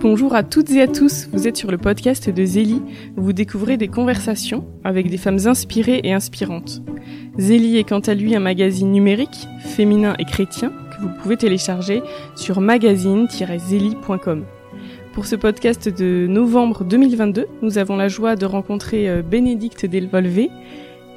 [0.00, 2.82] Bonjour à toutes et à tous, vous êtes sur le podcast de Zélie,
[3.16, 6.82] où vous découvrez des conversations avec des femmes inspirées et inspirantes.
[7.36, 12.00] Zélie est quant à lui un magazine numérique, féminin et chrétien, que vous pouvez télécharger
[12.36, 14.44] sur magazine-zélie.com.
[15.14, 20.48] Pour ce podcast de novembre 2022, nous avons la joie de rencontrer euh, Bénédicte Delvolvé,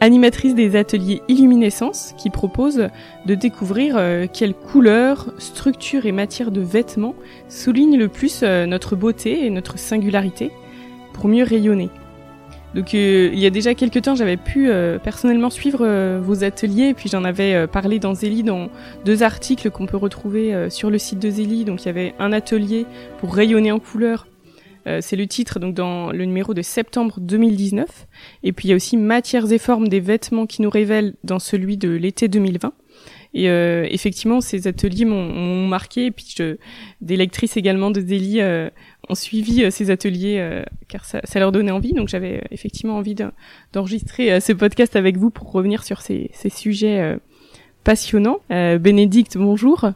[0.02, 2.90] animatrice des ateliers Illuminescence, qui propose
[3.26, 7.16] de découvrir euh, quelles couleurs, structures et matières de vêtements
[7.48, 10.52] soulignent le plus euh, notre beauté et notre singularité
[11.14, 11.90] pour mieux rayonner.
[12.74, 14.70] Donc euh, il y a déjà quelques temps, j'avais pu
[15.04, 18.70] personnellement suivre vos ateliers, et puis j'en avais parlé dans Zélie dans
[19.06, 21.66] deux articles qu'on peut retrouver sur le site de Zélie.
[21.66, 22.86] Donc il y avait un atelier
[23.20, 24.26] pour rayonner en couleurs
[24.88, 28.08] euh, c'est le titre donc dans le numéro de septembre 2019.
[28.44, 31.40] Et puis il y a aussi Matières et formes des vêtements qui nous révèlent dans
[31.40, 32.74] celui de l'été 2020.
[33.34, 36.08] Et euh, effectivement, ces ateliers m'ont marqué.
[36.08, 36.58] Et puis je,
[37.00, 38.70] des lectrices également de Delhi euh,
[39.08, 41.94] ont suivi ces ateliers car ça, ça, leur donnait envie.
[41.94, 43.16] Donc j'avais effectivement envie
[43.74, 47.18] d'enregistrer ce podcast avec vous pour revenir sur ces, ces sujets
[47.84, 48.40] passionnants.
[48.50, 49.90] Bénédicte, bonjour.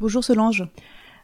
[0.00, 0.64] Bonjour Solange.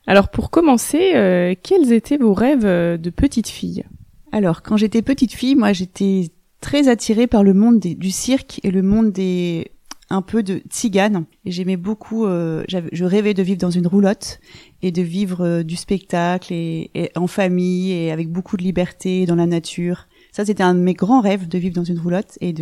[0.06, 3.84] Alors pour commencer, euh, quels étaient vos rêves euh, de petite fille?
[4.30, 8.70] Alors quand j'étais petite fille, moi j'étais très attirée par le monde du cirque et
[8.70, 9.72] le monde des
[10.08, 11.24] un peu de tzigane.
[11.44, 14.38] Et j'aimais beaucoup, euh, je rêvais de vivre dans une roulotte
[14.82, 19.46] et de vivre du spectacle et, en famille et avec beaucoup de liberté dans la
[19.46, 20.06] nature.
[20.30, 22.52] Ça, c'était un de mes grands rêves de vivre dans une roulotte et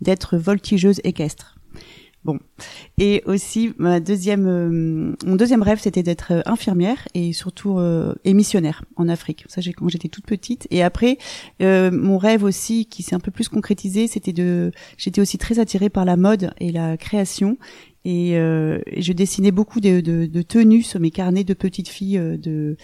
[0.00, 1.60] d'être voltigeuse équestre.
[2.22, 2.38] Bon.
[2.98, 8.12] Et aussi, ma deuxième, euh, mon deuxième rêve, c'était d'être euh, infirmière et surtout euh,
[8.24, 9.46] et missionnaire en Afrique.
[9.48, 10.66] Ça, j'ai quand j'étais toute petite.
[10.70, 11.16] Et après,
[11.62, 14.70] euh, mon rêve aussi, qui s'est un peu plus concrétisé, c'était de.
[14.98, 17.56] J'étais aussi très attirée par la mode et la création.
[18.04, 22.18] Et, et je dessinais beaucoup de, de, de, tenues sur mes carnets de petite fille,
[22.18, 22.78] de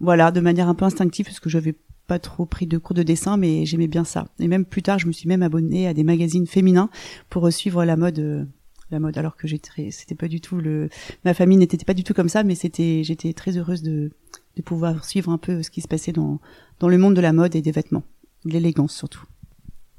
[0.00, 1.76] voilà, de manière un peu instinctive, parce que j'avais
[2.08, 4.26] pas trop pris de cours de dessin, mais j'aimais bien ça.
[4.40, 6.90] Et même plus tard, je me suis même abonnée à des magazines féminins
[7.28, 8.48] pour suivre la mode
[8.90, 10.88] la mode alors que j'étais c'était pas du tout le
[11.24, 14.10] ma famille n'était pas du tout comme ça mais c'était j'étais très heureuse de
[14.56, 16.40] de pouvoir suivre un peu ce qui se passait dans
[16.80, 18.02] dans le monde de la mode et des vêtements.
[18.44, 19.22] De l'élégance surtout.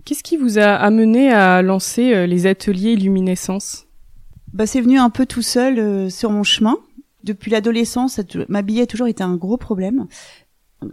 [0.04, 3.86] Qu'est-ce qui vous a amené à lancer euh, les ateliers luminescence?
[4.52, 6.78] Bah c'est venu un peu tout seul euh, sur mon chemin.
[7.24, 8.20] Depuis l'adolescence
[8.50, 10.08] m'habiller a toujours été un gros problème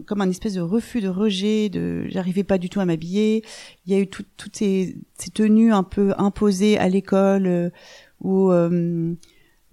[0.07, 3.43] comme un espèce de refus de rejet de j'arrivais pas du tout à m'habiller.
[3.87, 4.97] Il y a eu toutes ces,
[5.35, 7.71] tenues un peu imposées à l'école euh,
[8.21, 9.15] où euh,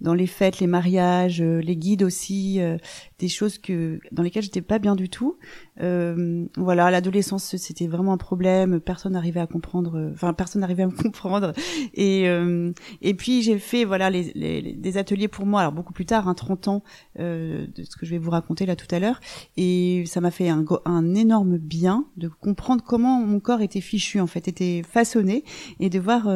[0.00, 2.76] dans les fêtes, les mariages, euh, les guides aussi, euh,
[3.18, 5.38] des choses que dans lesquelles j'étais pas bien du tout.
[5.80, 8.80] Euh, voilà, l'adolescence c'était vraiment un problème.
[8.80, 10.10] Personne n'arrivait à comprendre.
[10.12, 11.52] Enfin, personne n'arrivait à me comprendre.
[11.94, 12.26] Et
[13.00, 15.60] et puis j'ai fait voilà les, les, des ateliers pour moi.
[15.60, 16.82] Alors beaucoup plus tard, hein, 30 ans
[17.18, 19.20] de ce que je vais vous raconter là tout à l'heure.
[19.56, 24.20] Et ça m'a fait un, un énorme bien de comprendre comment mon corps était fichu
[24.20, 25.44] en fait, était façonné
[25.80, 26.28] et de voir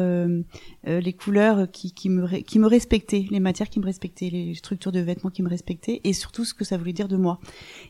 [0.85, 4.99] les couleurs qui qui me qui me respectaient les qui me respectaient, les structures de
[4.99, 7.39] vêtements qui me respectaient, et surtout ce que ça voulait dire de moi.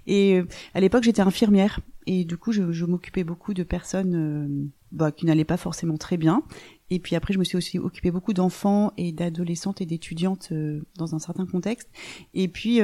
[0.07, 4.69] Et euh, à l'époque, j'étais infirmière, et du coup, je, m'occupais beaucoup de personnes euh,
[4.91, 6.41] bah, qui n'allaient pas forcément très bien.
[6.89, 10.81] Et puis après, je me suis aussi occupée beaucoup d'enfants et d'adolescentes et d'étudiantes euh,
[10.97, 11.89] dans un certain contexte.
[12.33, 12.79] Et puis,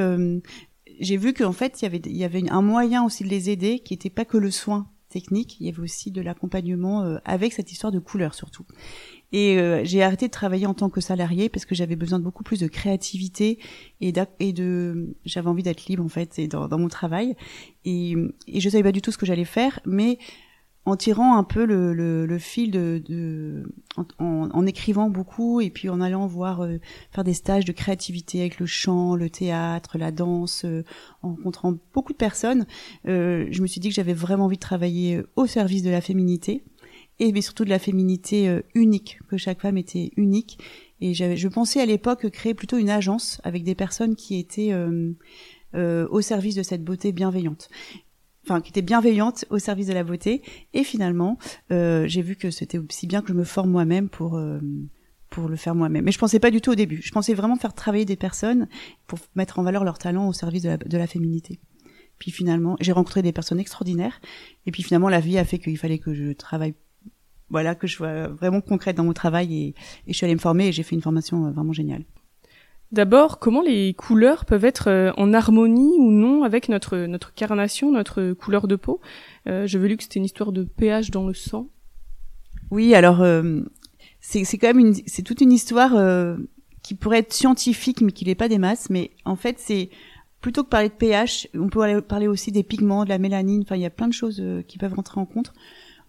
[0.99, 3.79] j'ai vu qu'en fait, il avait, il y avait un moyen aussi de les aider,
[3.79, 7.71] qui n'était pas que le soin technique, il y avait aussi de l'accompagnement avec cette
[7.71, 8.65] histoire de couleur surtout.
[9.31, 12.23] Et euh, j'ai arrêté de travailler en tant que salarié parce que j'avais besoin de
[12.23, 13.59] beaucoup plus de créativité
[13.99, 17.35] et, de j'avais envie d'être libre en fait et dans, mon travail.
[17.83, 18.15] Et,
[18.47, 20.17] et je savais pas du tout ce que j'allais faire mais
[20.85, 23.63] en tirant un peu le, le, le fil de, de
[23.97, 26.77] en, en, écrivant beaucoup et puis en allant voir euh,
[27.11, 30.85] faire des stages de créativité avec le chant, le théâtre, la danse, euh,
[31.23, 32.65] en rencontrant beaucoup de personnes,
[33.03, 36.63] je me suis dit que j'avais vraiment envie de travailler au service de la féminité
[37.19, 40.59] et mais surtout de la féminité euh, unique, que chaque femme était unique.
[40.99, 45.13] Et je pensais à l'époque créer plutôt une agence avec des personnes qui étaient euh,
[45.75, 47.69] euh, au service de cette beauté bienveillante.
[48.43, 50.41] Enfin qui étaient bienveillantes au service de la beauté.
[50.73, 51.37] Et finalement
[51.71, 54.59] euh, j'ai vu que c'était aussi bien que je me forme moi-même pour euh,
[55.29, 56.05] pour le faire moi-même.
[56.05, 57.01] Mais je pensais pas du tout au début.
[57.03, 58.69] Je pensais vraiment faire travailler des personnes
[59.07, 61.59] pour mettre en valeur leur talent au service de la, de la féminité.
[62.17, 64.21] Puis finalement j'ai rencontré des personnes extraordinaires.
[64.65, 66.75] Et puis finalement la vie a fait qu'il fallait que je travaille
[67.49, 69.75] voilà, que je sois vraiment concrète dans mon travail et,
[70.07, 72.03] je suis allée me former et j'ai fait une formation euh, vraiment géniale.
[72.93, 77.91] D'abord, comment les couleurs peuvent être euh, en harmonie ou non avec notre notre carnation,
[77.91, 79.01] notre couleur de peau?
[79.47, 81.67] Euh, J'avais lu que c'était une histoire de pH dans le sang.
[82.71, 83.61] Oui, alors euh,
[84.21, 85.91] c'est c'est quand même une c'est toute une histoire
[86.81, 88.89] qui pourrait être scientifique mais qui n'est pas des masses.
[88.89, 89.89] Mais en fait, c'est
[90.39, 93.63] plutôt que parler de pH, on peut parler aussi des pigments, de la mélanine.
[93.63, 95.51] Enfin, il y a plein de choses qui peuvent rentrer en compte.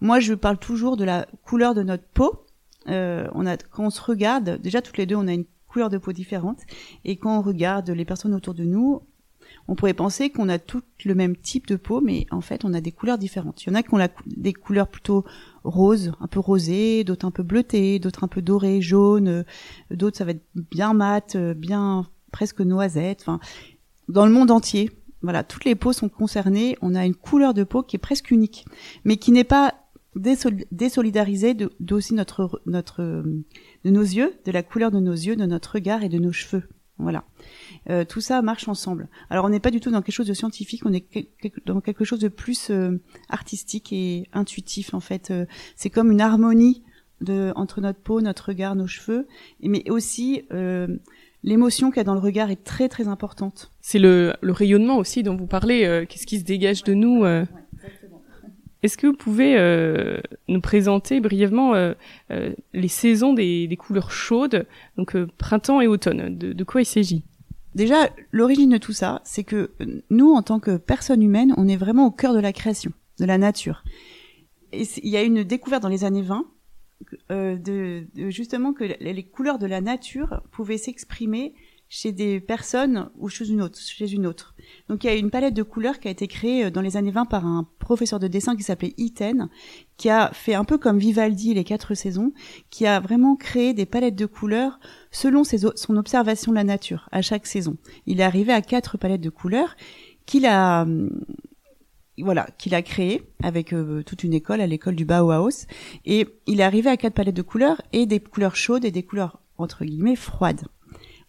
[0.01, 2.45] Moi, je parle toujours de la couleur de notre peau.
[2.87, 5.89] Euh, on a, quand on se regarde, déjà toutes les deux, on a une couleur
[5.89, 6.59] de peau différente.
[7.05, 9.01] Et quand on regarde les personnes autour de nous,
[9.67, 12.73] on pourrait penser qu'on a toutes le même type de peau, mais en fait, on
[12.73, 13.63] a des couleurs différentes.
[13.63, 15.25] Il y en a qui ont des couleurs plutôt
[15.63, 19.43] roses, un peu rosées, d'autres un peu bleutées, d'autres un peu dorées, jaunes,
[19.91, 23.21] d'autres ça va être bien mat, bien presque noisette.
[23.21, 23.39] Enfin,
[24.07, 24.91] dans le monde entier,
[25.21, 26.77] voilà, toutes les peaux sont concernées.
[26.81, 28.65] On a une couleur de peau qui est presque unique,
[29.03, 29.75] mais qui n'est pas
[30.15, 35.45] désolidarisée de, d'aussi notre notre de nos yeux, de la couleur de nos yeux, de
[35.45, 36.63] notre regard et de nos cheveux.
[36.99, 37.23] Voilà.
[37.89, 39.07] Euh, tout ça marche ensemble.
[39.29, 41.05] Alors on n'est pas du tout dans quelque chose de scientifique, on est
[41.65, 45.31] dans quelque chose de plus euh, artistique et intuitif en fait.
[45.31, 45.45] Euh,
[45.77, 46.83] c'est comme une harmonie
[47.21, 49.27] de, entre notre peau, notre regard, nos cheveux,
[49.61, 50.43] mais aussi
[51.43, 53.71] l'émotion qu'il y a dans le regard est très très importante.
[53.81, 56.05] C'est le, le rayonnement aussi dont vous parlez.
[56.09, 57.25] Qu'est-ce qui se dégage de nous
[58.81, 61.93] est-ce que vous pouvez euh, nous présenter brièvement euh,
[62.31, 64.65] euh, les saisons des, des, couleurs chaudes,
[64.97, 67.23] donc printemps et automne de, de quoi il s'agit?
[67.75, 69.71] Déjà, l'origine de tout ça, c'est que
[70.09, 73.25] nous, en tant que personnes humaines, on est vraiment au cœur de la création, de
[73.25, 73.83] la nature.
[74.71, 76.45] Et il y a une découverte dans les années 20
[77.29, 77.57] de,
[78.13, 81.53] de, justement que les couleurs de la nature pouvaient s'exprimer
[81.89, 84.53] chez des personnes ou chez une autre, chez une autre.
[84.87, 86.97] Donc il y a une palette de couleurs qui a été créée euh, dans les
[86.97, 89.49] années 20 par un professeur de dessin qui s'appelait Iten,
[89.97, 92.31] qui a fait un peu comme Vivaldi les quatre saisons,
[92.69, 94.79] qui a vraiment créé des palettes de couleurs
[95.11, 97.75] selon ses, son observation de la nature à chaque saison.
[98.05, 99.75] Il est arrivé à quatre palettes de couleurs
[100.27, 101.09] qu'il a hum,
[102.21, 105.65] voilà, qu'il a créé avec euh, toute une école à l'école du Bauhaus
[106.05, 109.03] et il est arrivé à quatre palettes de couleurs et des couleurs chaudes et des
[109.03, 110.67] couleurs entre guillemets froides.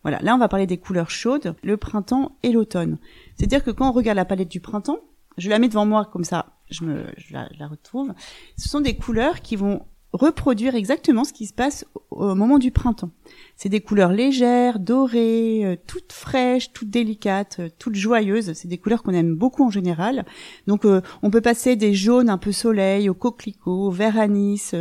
[0.03, 2.99] Voilà, là on va parler des couleurs chaudes, le printemps et l'automne.
[3.37, 5.01] C'est-à-dire que quand on regarde la palette du printemps,
[5.37, 8.13] je la mets devant moi comme ça, je me je la, la retrouve.
[8.57, 12.71] Ce sont des couleurs qui vont reproduire exactement ce qui se passe au moment du
[12.71, 13.11] printemps.
[13.57, 18.53] C'est des couleurs légères, dorées, euh, toutes fraîches, toutes délicates, euh, toutes joyeuses.
[18.55, 20.25] C'est des couleurs qu'on aime beaucoup en général.
[20.67, 24.75] Donc euh, on peut passer des jaunes un peu soleil, au coquelicot, au vert anis,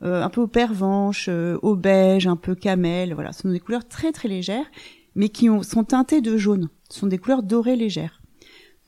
[0.00, 3.14] un peu au pervenche, au beige, un peu camel.
[3.14, 4.66] Voilà, ce sont des couleurs très très légères,
[5.14, 6.68] mais qui sont teintées de jaune.
[6.88, 8.20] Ce sont des couleurs dorées légères.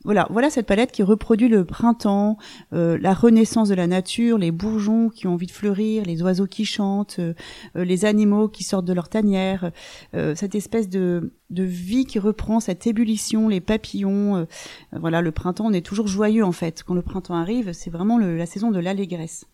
[0.04, 2.38] Voilà, voilà cette palette qui reproduit le printemps,
[2.72, 6.46] euh, la renaissance de la nature, les bourgeons qui ont envie de fleurir, les oiseaux
[6.46, 7.34] qui chantent, euh,
[7.76, 9.72] euh, les animaux qui sortent de leur tanière,
[10.12, 14.46] cette espèce de, de vie qui reprend, cette ébullition, les papillons.
[14.92, 16.82] voilà, le printemps, on est toujours joyeux en fait.
[16.82, 19.46] Quand le printemps arrive, c'est vraiment la saison de l'allégresse.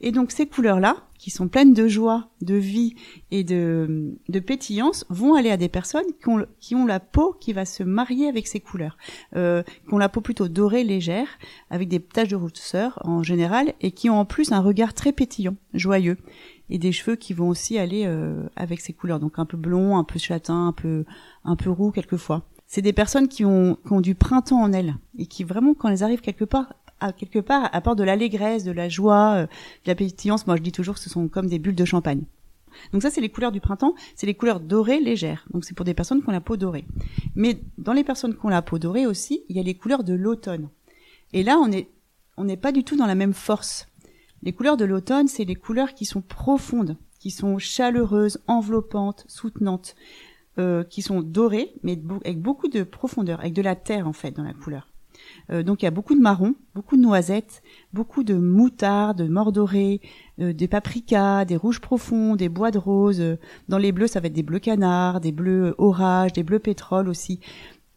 [0.00, 2.94] Et donc ces couleurs-là, qui sont pleines de joie, de vie
[3.32, 7.36] et de, de pétillance, vont aller à des personnes qui ont, qui ont la peau
[7.40, 8.96] qui va se marier avec ces couleurs,
[9.34, 11.26] euh, qui ont la peau plutôt dorée, légère,
[11.70, 15.12] avec des taches de rousseur en général, et qui ont en plus un regard très
[15.12, 16.18] pétillant, joyeux,
[16.70, 19.98] et des cheveux qui vont aussi aller euh, avec ces couleurs, donc un peu blond,
[19.98, 21.04] un peu châtain, un peu,
[21.44, 22.44] un peu roux quelquefois.
[22.66, 25.88] C'est des personnes qui ont, qui ont du printemps en elles et qui vraiment quand
[25.88, 29.94] elles arrivent quelque part à quelque part de l'allégresse, de la joie, euh, de la
[29.94, 30.46] pétillance.
[30.46, 32.24] Moi, je dis toujours que ce sont comme des bulles de champagne.
[32.92, 35.46] Donc ça, c'est les couleurs du printemps, c'est les couleurs dorées légères.
[35.50, 36.84] Donc c'est pour des personnes qui ont la peau dorée.
[37.34, 40.04] Mais dans les personnes qui ont la peau dorée aussi, il y a les couleurs
[40.04, 40.68] de l'automne.
[41.32, 41.88] Et là, on est
[42.38, 43.88] on n'est pas du tout dans la même force.
[44.42, 49.96] Les couleurs de l'automne, c'est les couleurs qui sont profondes, qui sont chaleureuses, enveloppantes, soutenantes,
[50.58, 54.30] euh, qui sont dorées, mais avec beaucoup de profondeur, avec de la terre en fait
[54.30, 54.88] dans la couleur.
[55.50, 59.28] Euh, donc il y a beaucoup de marron, beaucoup de noisettes, beaucoup de moutarde, de
[59.28, 60.00] mordoré,
[60.40, 63.22] euh, des paprikas, des rouges profonds, des bois de rose.
[63.68, 67.08] Dans les bleus, ça va être des bleus canards, des bleus orage, des bleus pétrole
[67.08, 67.40] aussi,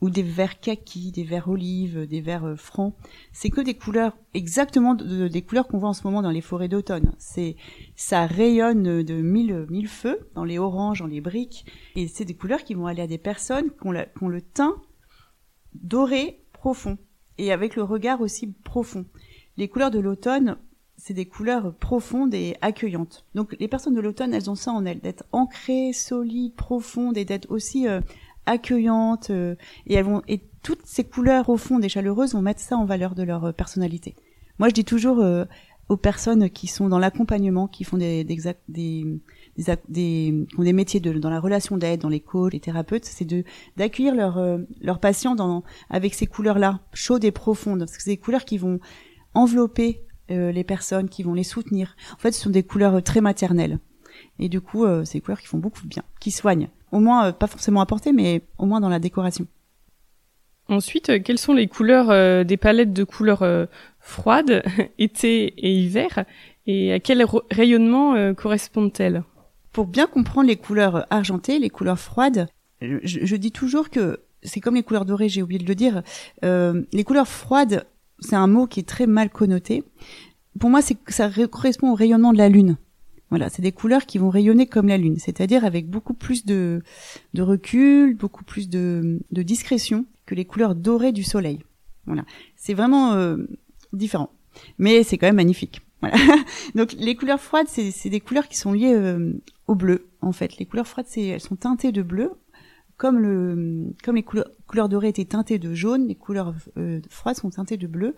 [0.02, 2.96] ou des verts kaki, des verts olives, des verts euh, francs.
[3.32, 6.68] C'est que des couleurs exactement des couleurs qu'on voit en ce moment dans les forêts
[6.68, 7.14] d'automne.
[7.20, 7.56] C'est
[7.96, 12.36] ça rayonne de mille mille feux dans les oranges, dans les briques, et c'est des
[12.36, 14.76] couleurs qui vont aller à des personnes qui qui ont le teint
[15.74, 16.98] doré profond
[17.38, 19.06] et avec le regard aussi profond.
[19.58, 20.58] Les couleurs de l'automne,
[20.98, 23.26] c'est des couleurs profondes et accueillantes.
[23.34, 27.26] Donc les personnes de l'automne, elles ont ça en elles, d'être ancrées, solides, profondes et
[27.26, 28.02] d'être aussi euh,
[28.46, 29.32] accueillantes.
[29.32, 29.56] Euh,
[29.88, 32.86] et elles vont et toutes ces couleurs au fond des chaleureuses vont mettre ça en
[32.86, 34.16] valeur de leur euh, personnalité.
[34.60, 35.26] Moi, je dis toujours
[35.90, 39.20] aux personnes qui sont dans l'accompagnement, qui font des, des, des
[39.62, 43.06] des, des, ont des métiers de, dans la relation d'aide, dans les coachs, les thérapeutes,
[43.06, 43.44] c'est de
[43.78, 44.58] d'accueillir leurs euh,
[45.02, 45.36] patients
[45.90, 48.80] avec ces couleurs-là, chaudes et profondes, parce que c'est des couleurs qui vont
[49.34, 51.96] envelopper euh, les personnes, qui vont les soutenir.
[52.14, 53.80] En fait, ce sont des couleurs euh, très maternelles.
[54.40, 56.68] Et du coup, c'est des couleurs qui font beaucoup de bien, qui soignent.
[56.92, 59.48] Au moins, pas forcément à porter, mais au moins dans la décoration.
[60.68, 63.68] Ensuite, quelles sont les couleurs des palettes de couleurs
[64.00, 64.64] froides,
[65.00, 66.26] été et hiver,
[66.68, 69.24] et à quel rayonnement correspondent-elles?
[69.72, 72.48] Pour bien comprendre les couleurs argentées, les couleurs froides,
[72.82, 76.04] je, je dis toujours que c'est comme les couleurs dorées, j'ai oublié de le dire.
[76.44, 77.86] Euh, les couleurs froides,
[78.20, 79.84] c'est un mot qui est très mal connoté.
[80.60, 82.78] Pour moi, c'est ça correspond au rayonnement de la lune.
[83.30, 86.84] Voilà, c'est des couleurs qui vont rayonner comme la lune, c'est-à-dire avec beaucoup plus de,
[87.38, 91.60] recul, beaucoup plus de, discrétion que les couleurs dorées du soleil.
[92.06, 92.26] Voilà,
[92.58, 93.38] c'est vraiment euh,
[93.94, 94.32] différent,
[94.80, 95.82] mais c'est quand même magnifique.
[96.02, 96.18] Voilà.
[96.76, 99.34] Donc les couleurs froides, c'est des couleurs qui sont liées euh,
[99.68, 100.08] au bleu.
[100.22, 102.32] En fait, les couleurs froides, elles sont teintées de bleu
[103.02, 107.50] comme le comme les couleurs, dorées étaient teintées de jaune, les couleurs euh, froides sont
[107.50, 108.16] teintées de bleu.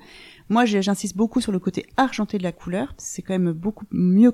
[0.50, 2.94] Moi, j'insiste beaucoup sur le côté argenté de la couleur.
[2.98, 4.34] C'est quand même beaucoup mieux.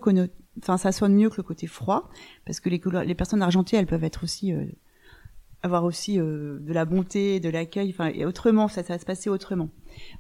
[0.59, 2.09] Enfin, ça sonne mieux que le côté froid,
[2.47, 4.65] parce que les couleurs, les personnes argentées, elles peuvent être aussi euh,
[5.63, 9.05] avoir aussi euh, de la bonté, de l'accueil, enfin et autrement, ça, ça va se
[9.05, 9.69] passer autrement.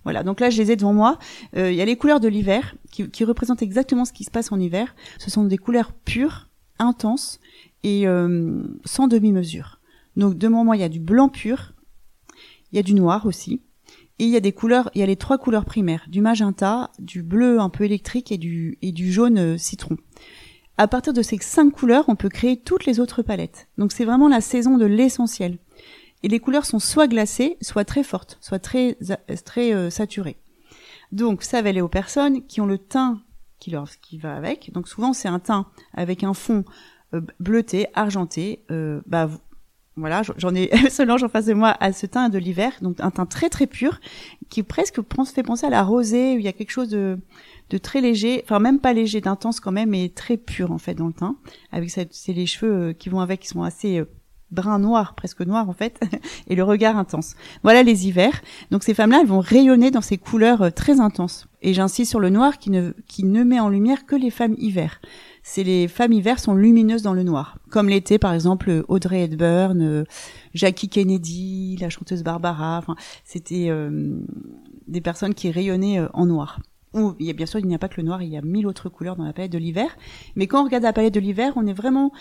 [0.03, 1.17] Voilà, donc là je les ai devant moi.
[1.55, 4.51] Il y a les couleurs de l'hiver qui, qui, représentent exactement ce qui se passe
[4.51, 4.93] en hiver.
[5.17, 7.39] Ce sont des couleurs pures, intenses
[7.83, 8.05] et
[8.83, 9.79] sans demi-mesure.
[10.17, 11.73] Donc de moment, il y a du blanc pur,
[12.71, 13.61] il y a du noir aussi,
[14.19, 16.91] et il y a des couleurs, il y a les trois couleurs primaires, du magenta,
[16.99, 19.95] du bleu un peu électrique et du, et du jaune euh, citron.
[20.79, 23.67] À partir de ces cinq couleurs, on peut créer toutes les autres palettes.
[23.77, 25.57] Donc c'est vraiment la saison de l'essentiel.
[26.23, 28.97] Et les couleurs sont soit glacées, soit très fortes, soit très,
[29.43, 30.37] très euh, saturées.
[31.11, 33.21] Donc ça va aller aux personnes qui ont le teint
[33.59, 34.71] qui leur qui va avec.
[34.71, 36.63] Donc souvent c'est un teint avec un fond
[37.13, 38.63] euh, bleuté, argenté.
[38.71, 39.29] Euh, bah,
[39.97, 43.01] voilà, j'en ai ce linge en face de moi à ce teint de l'hiver, donc
[43.01, 43.99] un teint très très pur,
[44.49, 47.19] qui presque fait penser à la rosée, où il y a quelque chose de,
[47.69, 50.95] de très léger, enfin même pas léger, d'intense quand même, mais très pur en fait
[50.95, 51.35] dans le teint,
[51.71, 54.05] avec c'est les cheveux euh, qui vont avec, qui sont assez euh,
[54.51, 55.99] brun noir, presque noir en fait,
[56.47, 57.35] et le regard intense.
[57.63, 58.41] Voilà les hivers.
[58.71, 61.47] Donc ces femmes-là, elles vont rayonner dans ces couleurs euh, très intenses.
[61.61, 64.55] Et j'insiste sur le noir qui ne, qui ne met en lumière que les femmes
[64.57, 64.99] hiver
[65.41, 67.57] c'est les femmes hiver sont lumineuses dans le noir.
[67.69, 70.05] Comme l'été, par exemple, Audrey Hepburn,
[70.53, 72.77] Jackie Kennedy, la chanteuse Barbara.
[72.77, 74.19] Enfin, c'était euh,
[74.87, 76.59] des personnes qui rayonnaient en noir.
[76.95, 78.41] Il y a, bien sûr, il n'y a pas que le noir, il y a
[78.41, 79.95] mille autres couleurs dans la palette de l'hiver.
[80.35, 82.11] Mais quand on regarde la palette de l'hiver, on est vraiment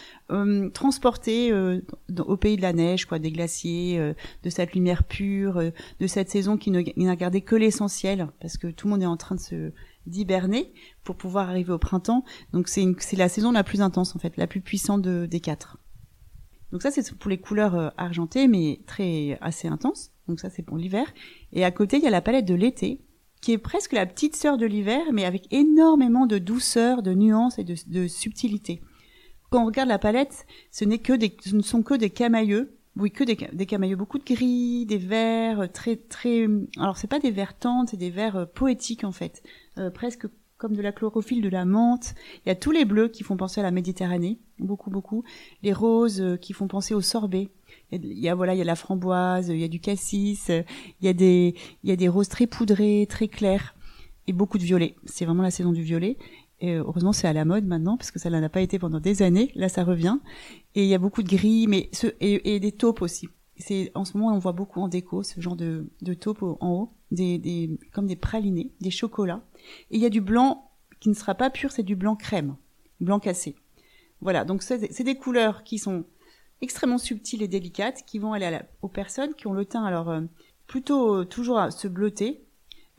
[0.74, 3.98] transporté au pays de la neige, quoi, des glaciers,
[4.42, 5.62] de cette lumière pure,
[6.00, 9.16] de cette saison qui n'a gardé que l'essentiel, parce que tout le monde est en
[9.16, 9.72] train de se
[10.08, 10.72] d'hiberner
[11.04, 12.24] pour pouvoir arriver au printemps.
[12.52, 15.40] Donc c'est c'est la saison la plus intense en fait, la plus puissante de, des
[15.40, 15.78] quatre.
[16.72, 20.12] Donc ça c'est pour les couleurs euh, argentées mais très assez intenses.
[20.26, 21.06] Donc ça c'est pour l'hiver.
[21.52, 23.00] Et à côté il y a la palette de l'été
[23.40, 27.58] qui est presque la petite sœur de l'hiver mais avec énormément de douceur, de nuances
[27.58, 28.80] et de, subtilité.
[29.50, 32.78] Quand on regarde la palette, ce n'est que des, ce ne sont que des camailleux
[32.98, 36.46] oui, que des, des camailleux, beaucoup de gris, des verts euh, très très.
[36.78, 39.42] Alors c'est pas des verts tendres, c'est des verts euh, poétiques en fait,
[39.78, 40.26] euh, presque
[40.58, 42.14] comme de la chlorophylle, de la menthe.
[42.44, 45.24] Il y a tous les bleus qui font penser à la Méditerranée, beaucoup beaucoup.
[45.62, 47.48] Les roses qui font penser au sorbet.
[47.92, 51.06] Il y a voilà, il y a la framboise, il y a du cassis, il
[51.06, 53.74] y a des il y a des roses très poudrées, très claires
[54.26, 54.94] et beaucoup de violet.
[55.06, 56.18] C'est vraiment la saison du violet.
[56.60, 58.98] Et heureusement, c'est à la mode maintenant, parce que ça n'en a pas été pendant
[58.98, 59.52] des années.
[59.54, 60.18] Là, ça revient.
[60.74, 63.28] Et il y a beaucoup de gris, mais ce, et, et des taupes aussi.
[63.56, 66.70] C'est en ce moment, on voit beaucoup en déco ce genre de, de taupes en
[66.70, 69.42] haut, des, des, comme des pralinés, des chocolats.
[69.90, 70.70] Et il y a du blanc
[71.00, 72.56] qui ne sera pas pur, c'est du blanc crème,
[73.00, 73.56] blanc cassé.
[74.20, 76.04] Voilà, donc c'est des couleurs qui sont
[76.60, 79.84] extrêmement subtiles et délicates, qui vont aller à la, aux personnes qui ont le teint
[79.84, 80.22] alors euh,
[80.66, 82.44] plutôt euh, toujours à se bleuter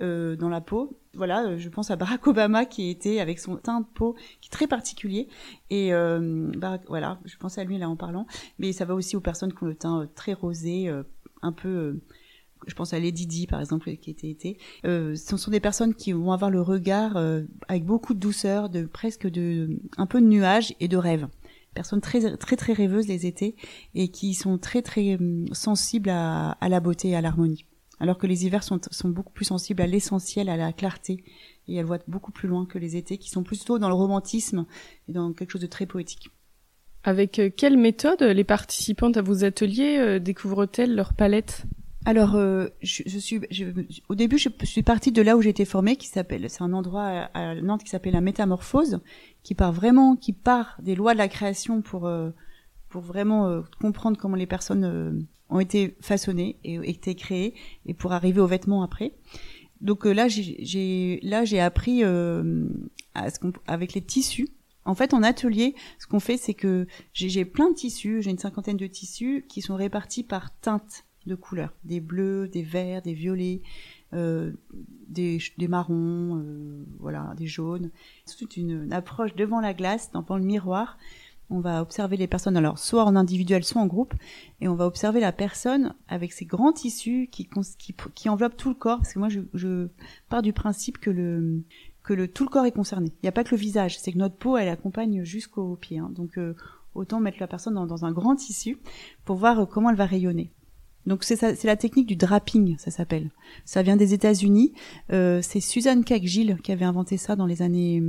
[0.01, 3.81] euh, dans la peau, voilà, je pense à Barack Obama qui était avec son teint
[3.81, 5.27] de peau qui est très particulier.
[5.69, 8.27] Et voilà, je pense à lui là en parlant.
[8.59, 10.87] Mais ça va aussi aux personnes qui ont le teint très rosé,
[11.41, 11.99] un peu.
[12.67, 14.57] Je pense à Lady Di par exemple qui était été.
[14.83, 17.17] ce sont des personnes qui vont avoir le regard
[17.67, 21.27] avec beaucoup de douceur, de presque de un peu de nuages et de rêve
[21.73, 23.55] personnes très très très rêveuses les étés
[23.93, 25.17] et qui sont très très
[25.51, 27.65] sensibles à, à la beauté et à l'harmonie
[27.99, 31.23] alors que les hivers sont, sont beaucoup plus sensibles à l'essentiel, à la clarté,
[31.67, 34.65] et elles voient beaucoup plus loin que les étés, qui sont plutôt dans le romantisme
[35.07, 36.29] et dans quelque chose de très poétique.
[37.03, 41.65] Avec euh, quelle méthode les participantes à vos ateliers euh, découvrent-elles leur palette
[42.05, 43.41] alors, euh, je, suis,
[44.07, 47.29] au début, je, suis partie de là où j'étais formée, qui s'appelle, c'est un endroit
[47.33, 49.01] à, Nantes qui s'appelle la Métamorphose,
[49.43, 52.09] qui part vraiment, qui part des lois de la création pour
[52.87, 57.53] pour vraiment comprendre comment les personnes ont été façonnés et été créés
[57.85, 59.13] et pour arriver aux vêtements après.
[59.81, 62.67] Donc euh, là j'ai là j'ai appris euh,
[63.13, 64.49] à ce avec les tissus.
[64.85, 68.39] En fait, en atelier, ce qu'on fait, c'est que j'ai plein de tissus, j'ai une
[68.39, 73.13] cinquantaine de tissus qui sont répartis par teinte de couleurs, des bleus, des verts, des
[73.13, 73.61] violets,
[74.13, 74.51] euh,
[75.07, 77.91] des, marrons, euh, voilà, des jaunes.
[78.25, 80.97] C'est toute une, approche devant la glace, devant le miroir.
[81.51, 84.13] On va observer les personnes, alors soit en individuel, soit en groupe,
[84.61, 87.49] et on va observer la personne avec ses grands tissus qui,
[88.29, 88.97] enveloppent tout le corps.
[88.97, 89.87] Parce que moi, je,
[90.29, 91.09] pars du principe que
[92.25, 93.07] tout le corps est concerné.
[93.07, 95.97] Il n'y a pas que le visage, c'est que notre peau, elle accompagne jusqu'aux pieds.
[95.97, 96.11] Hein.
[96.15, 96.55] Donc euh,
[96.93, 98.77] autant mettre la personne dans, un grand tissu
[99.25, 100.51] pour voir comment elle va rayonner.
[101.09, 103.31] Donc c'est la technique du draping, ça s'appelle.
[103.65, 104.73] Ça vient des États-Unis.
[105.11, 107.99] Euh, c'est Suzanne Cagle qui avait inventé ça dans les années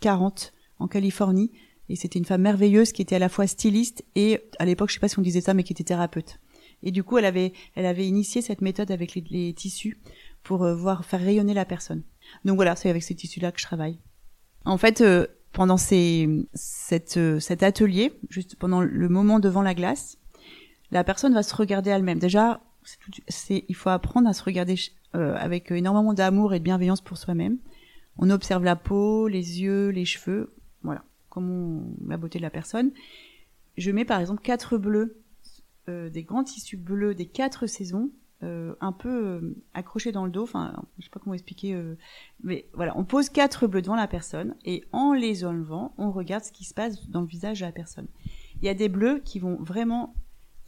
[0.00, 1.52] 40 hum, en Californie.
[1.90, 4.94] Et c'était une femme merveilleuse qui était à la fois styliste et, à l'époque, je
[4.94, 6.40] sais pas si on disait ça, mais qui était thérapeute.
[6.82, 10.00] Et du coup, elle avait, elle avait initié cette méthode avec les, tissus
[10.42, 12.02] pour euh, voir faire rayonner la personne.
[12.46, 13.98] Donc voilà, c'est avec ces tissus-là que je travaille.
[14.64, 16.26] En fait, euh, pendant ces,
[17.16, 20.16] euh, cet atelier, juste pendant le moment devant la glace,
[20.90, 22.18] la personne va se regarder elle-même.
[22.18, 22.60] Déjà,
[23.28, 24.76] c'est, il faut apprendre à se regarder
[25.14, 27.58] euh, avec énormément d'amour et de bienveillance pour soi-même.
[28.18, 32.90] On observe la peau, les yeux, les cheveux, voilà, comment la beauté de la personne.
[33.76, 35.22] Je mets par exemple quatre bleus,
[35.88, 38.10] euh, des grands tissus bleus des quatre saisons,
[38.42, 40.44] euh, un peu euh, accrochés dans le dos.
[40.44, 41.96] Enfin, je sais pas comment expliquer, euh,
[42.42, 46.44] mais voilà, on pose quatre bleus devant la personne et en les enlevant, on regarde
[46.44, 48.06] ce qui se passe dans le visage de la personne.
[48.60, 50.14] Il y a des bleus qui vont vraiment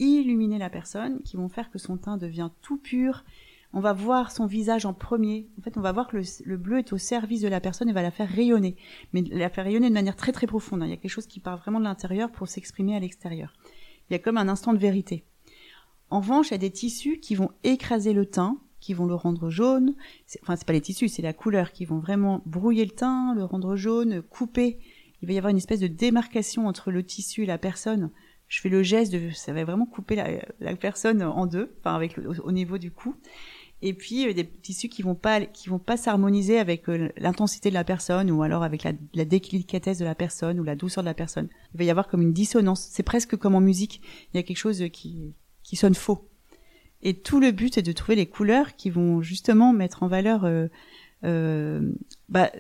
[0.01, 3.25] illuminer la personne, qui vont faire que son teint devient tout pur.
[3.73, 5.49] On va voir son visage en premier.
[5.59, 7.93] En fait, on va voir que le, bleu est au service de la personne et
[7.93, 8.77] va la faire rayonner.
[9.13, 10.83] Mais la faire rayonner de manière très très profonde.
[10.83, 10.87] Hein.
[10.87, 13.53] Il y a quelque chose qui part vraiment de l'intérieur pour s'exprimer à l'extérieur.
[14.09, 15.25] Il y a comme un instant de vérité.
[16.11, 19.15] En revanche, il y a des tissus qui vont écraser le teint, qui vont le
[19.15, 19.95] rendre jaune.
[20.43, 23.45] Enfin, c'est pas les tissus, c'est la couleur qui vont vraiment brouiller le teint, le
[23.45, 24.81] rendre jaune, couper.
[25.23, 28.11] Il va y avoir une espèce de démarcation entre le tissu et la personne
[28.51, 32.19] je fais le geste de, ça va vraiment couper la, personne en deux, enfin avec
[32.19, 33.15] au, niveau du cou.
[33.81, 37.69] Et puis euh, des tissus qui vont pas, qui vont pas s'harmoniser avec euh, l'intensité
[37.69, 41.05] de la personne ou alors avec la, la, délicatesse de la personne ou la douceur
[41.05, 41.49] de la personne.
[41.75, 42.89] Il va y avoir comme une dissonance.
[42.91, 44.03] C'est presque comme en musique.
[44.35, 45.33] Il y a quelque chose qui,
[45.63, 46.29] qui sonne faux.
[47.03, 50.45] Et tout le but est de trouver les couleurs qui vont justement mettre en valeur
[50.45, 50.67] euh,
[51.25, 51.93] euh
[52.29, 52.51] bah,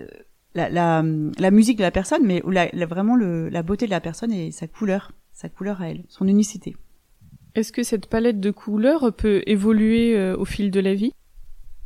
[0.54, 1.04] la, la,
[1.38, 4.32] la, musique de la personne, mais ou la, vraiment le, la beauté de la personne
[4.32, 6.76] et sa couleur sa couleur à elle, son unicité.
[7.54, 11.12] Est-ce que cette palette de couleurs peut évoluer euh, au fil de la vie?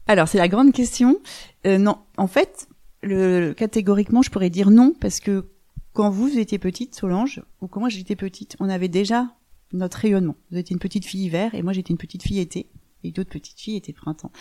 [0.08, 1.20] Alors c'est la grande question.
[1.64, 2.66] Euh, non, en fait,
[3.02, 5.46] le, catégoriquement, je pourrais dire non parce que
[5.92, 9.28] quand vous étiez petite, Solange, ou quand moi j'étais petite, on avait déjà
[9.72, 10.34] notre rayonnement.
[10.50, 12.66] Vous étiez une petite fille hiver et moi j'étais une petite fille été
[13.04, 14.32] et d'autres petites filles étaient printemps.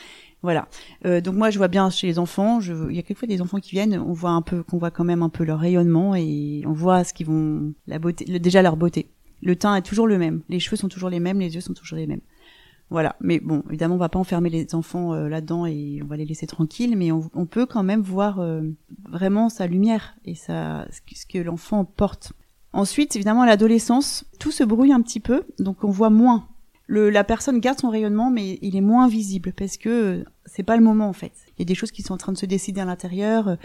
[0.42, 0.68] Voilà.
[1.06, 3.42] Euh, donc moi je vois bien chez les enfants, je, il y a quelquefois des
[3.42, 6.16] enfants qui viennent, on voit un peu, qu'on voit quand même un peu leur rayonnement
[6.16, 9.10] et on voit ce qu'ils vont, la beauté, déjà leur beauté.
[9.42, 11.74] Le teint est toujours le même, les cheveux sont toujours les mêmes, les yeux sont
[11.74, 12.22] toujours les mêmes.
[12.90, 13.16] Voilà.
[13.22, 16.26] Mais bon, évidemment on va pas enfermer les enfants euh, là-dedans et on va les
[16.26, 18.62] laisser tranquilles, mais on, peut quand même voir euh,
[19.10, 22.34] vraiment sa lumière et sa, ce que l'enfant porte.
[22.74, 26.48] Ensuite, évidemment, à l'adolescence, tout se brouille un petit peu, donc on voit moins
[26.94, 30.84] la personne garde son rayonnement, mais il est moins visible parce que c'est pas le
[30.84, 31.34] moment en fait.
[31.50, 33.58] Il y a des choses qui sont en train de se décider à l'intérieur.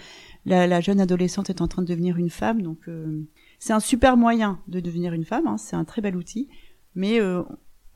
[0.47, 3.23] La, la, jeune adolescente est en train de devenir une femme, donc euh,
[3.59, 5.47] c'est un super moyen de devenir une femme.
[5.47, 6.49] Hein, c'est un très bel outil,
[6.95, 7.43] mais euh,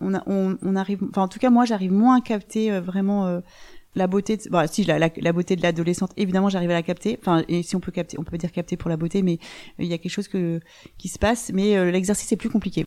[0.01, 3.41] on, arrive, enfin en tout cas moi j'arrive moins à capter euh, vraiment
[3.95, 7.19] la beauté de, bon, si la, la, beauté de l'adolescente évidemment j'arrive à la capter.
[7.21, 9.85] Enfin et si on peut capter on peut dire capter pour la beauté mais euh,
[9.85, 10.61] il y a quelque chose que
[10.99, 12.87] qui se passe mais euh, l'exercice est plus compliqué.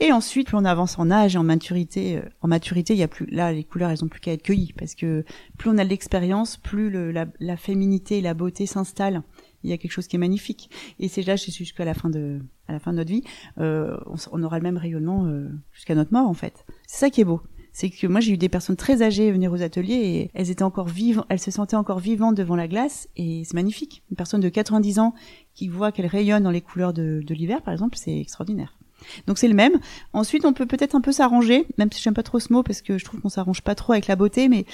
[0.00, 3.02] Et ensuite plus on avance en âge et en maturité euh, en maturité il y
[3.02, 5.24] a plus là les couleurs elles ont plus qu'à être cueillies parce que
[5.58, 9.22] plus on a de l'expérience plus le, la, la féminité et la beauté s'installent.
[9.62, 10.68] Il y a quelque chose qui est magnifique.
[10.98, 13.22] Et c'est là jusqu'à la fin de à la fin de notre vie
[13.58, 15.26] euh, on, on, aura le même rayonnement
[15.72, 16.64] jusqu'à notre mort en fait.
[16.86, 17.40] C'est ça qui est beau
[17.74, 20.62] c'est que moi j'ai eu des personnes très âgées venir aux ateliers et elles étaient
[20.62, 24.04] encore vivantes, elles se sentaient encore vivantes devant la glace et c'est magnifique.
[24.10, 25.12] Une personne de 90 ans
[25.54, 28.78] qui voit qu'elle rayonne dans les couleurs de, l'hiver par exemple, c'est extraordinaire.
[29.26, 29.80] Donc c'est le même.
[30.12, 32.80] Ensuite on peut peut-être un peu s'arranger, même si j'aime pas trop ce mot parce
[32.80, 34.66] que je trouve qu'on s'arrange pas trop avec la beauté, mais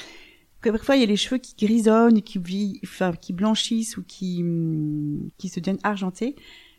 [0.62, 2.38] parfois il y a les cheveux qui grisonnent, qui,
[3.22, 4.44] qui blanchissent ou qui,
[5.38, 6.36] qui se deviennent argentés.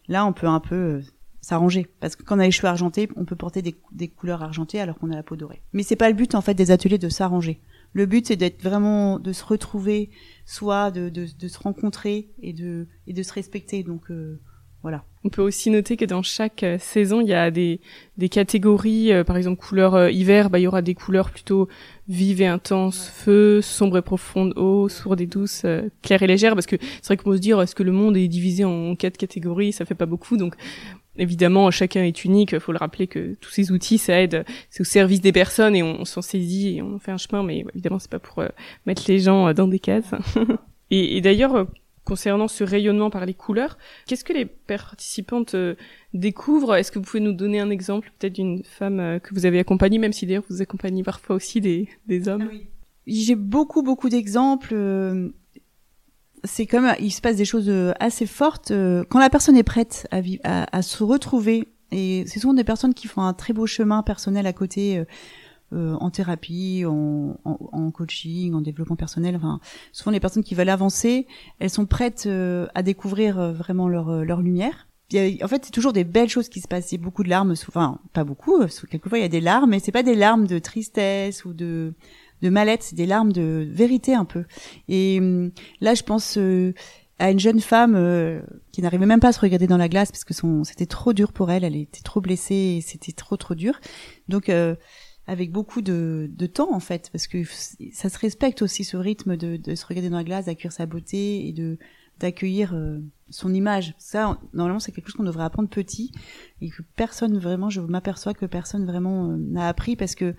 [0.08, 1.02] Là on peut un peu
[1.42, 4.44] s'arranger parce que quand on a les cheveux argentés, on peut porter des, des couleurs
[4.44, 5.62] argentées alors qu'on a la peau dorée.
[5.74, 7.60] Mais c'est pas le but en fait des ateliers de s'arranger.
[7.94, 10.12] Le but c'est d'être vraiment de se retrouver,
[10.46, 13.84] soit de, de, de, se rencontrer et de et de se respecter.
[13.84, 14.40] Donc euh,
[14.84, 15.04] voilà.
[15.24, 17.82] On peut aussi noter que dans chaque euh, saison, il y a des,
[18.18, 19.12] des catégories.
[19.12, 21.68] Euh, par exemple, couleur hiver, bah, il y aura des couleurs plutôt
[22.08, 25.66] vives et intenses, feu, sombre et profonde, eau, sourde et douce,
[26.02, 26.56] claire et légère.
[26.56, 28.96] Parce que c'est vrai qu'on peut se dire, est-ce que le monde est divisé en
[28.96, 30.38] quatre catégories Ça fait pas beaucoup.
[30.38, 30.56] Donc
[31.22, 32.58] évidemment, chacun est unique.
[32.60, 34.44] Faut le rappeler que tous ces outils, ça aide.
[34.70, 37.44] C'est au service des personnes et on, s'en saisit et on fait un chemin.
[37.44, 38.50] Mais évidemment, c'est pas pour euh,
[38.86, 40.12] mettre les gens euh, dans des cases.
[40.90, 41.66] et, d'ailleurs, euh,
[42.04, 45.56] concernant ce rayonnement par les couleurs, qu'est-ce que les participantes
[46.14, 46.76] découvrent?
[46.76, 50.00] Est-ce que vous pouvez nous donner un exemple peut-être d'une femme que vous avez accompagnée,
[50.00, 52.50] même si d'ailleurs vous accompagnez parfois aussi des, des hommes?
[52.52, 52.56] Ah
[53.06, 54.74] J'ai beaucoup beaucoup d'exemples
[56.44, 59.64] c'est comme il se passe des choses euh, assez fortes euh, quand la personne est
[59.64, 61.68] prête à, à, à se retrouver.
[61.92, 64.98] Et c'est souvent des personnes qui font un très beau chemin personnel à côté.
[64.98, 65.06] Euh,
[65.74, 69.38] en thérapie, en, en, coaching, en développement personnel.
[69.38, 69.62] Enfin,
[69.94, 71.28] souvent les personnes qui veulent avancer,
[71.60, 72.28] elles sont prêtes
[72.76, 74.90] à découvrir vraiment leur, leur lumière.
[75.14, 76.92] en fait, c'est toujours des belles choses qui se passent.
[76.92, 78.60] Il y a beaucoup de larmes, enfin pas beaucoup.
[78.90, 81.94] Quelquefois, il y a des larmes, mais c'est pas des larmes de tristesse ou de
[82.42, 84.46] de mal-être, c'est des larmes de vérité un peu.
[84.88, 86.74] Et hum, là, je pense euh,
[87.20, 90.12] à une jeune femme euh, qui n'arrivait même pas à se regarder dans la glace
[90.12, 93.54] parce que c'était trop dur pour elle, elle était trop blessée et c'était trop trop
[93.54, 93.80] dur.
[94.28, 94.76] Donc euh,
[95.28, 97.44] avec beaucoup de, de, temps en fait, parce que
[97.94, 100.88] ça se respecte aussi ce rythme de, de se regarder dans la glace, d'accueillir sa
[100.88, 101.78] beauté et de
[102.22, 102.74] d'accueillir
[103.32, 103.96] son image.
[103.98, 106.12] Ça, normalement, c'est quelque chose qu'on devrait apprendre petit
[106.62, 110.36] et que personne vraiment, je m'aperçois que personne vraiment euh, n'a appris parce que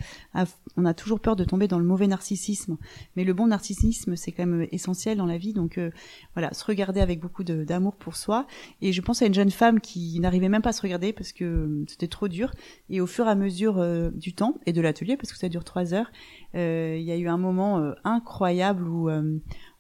[0.76, 2.76] on a toujours peur de tomber dans le mauvais narcissisme.
[3.16, 5.52] Mais le bon narcissisme, c'est quand même essentiel dans la vie.
[5.52, 5.90] Donc euh,
[6.34, 8.46] voilà, se regarder avec beaucoup d'amour pour soi.
[8.80, 11.32] Et je pense à une jeune femme qui n'arrivait même pas à se regarder parce
[11.32, 12.52] que euh, c'était trop dur.
[12.88, 15.64] Et au fur et à mesure du temps et de l'atelier, parce que ça dure
[15.64, 16.12] trois heures,
[16.54, 19.08] il y a eu un moment incroyable où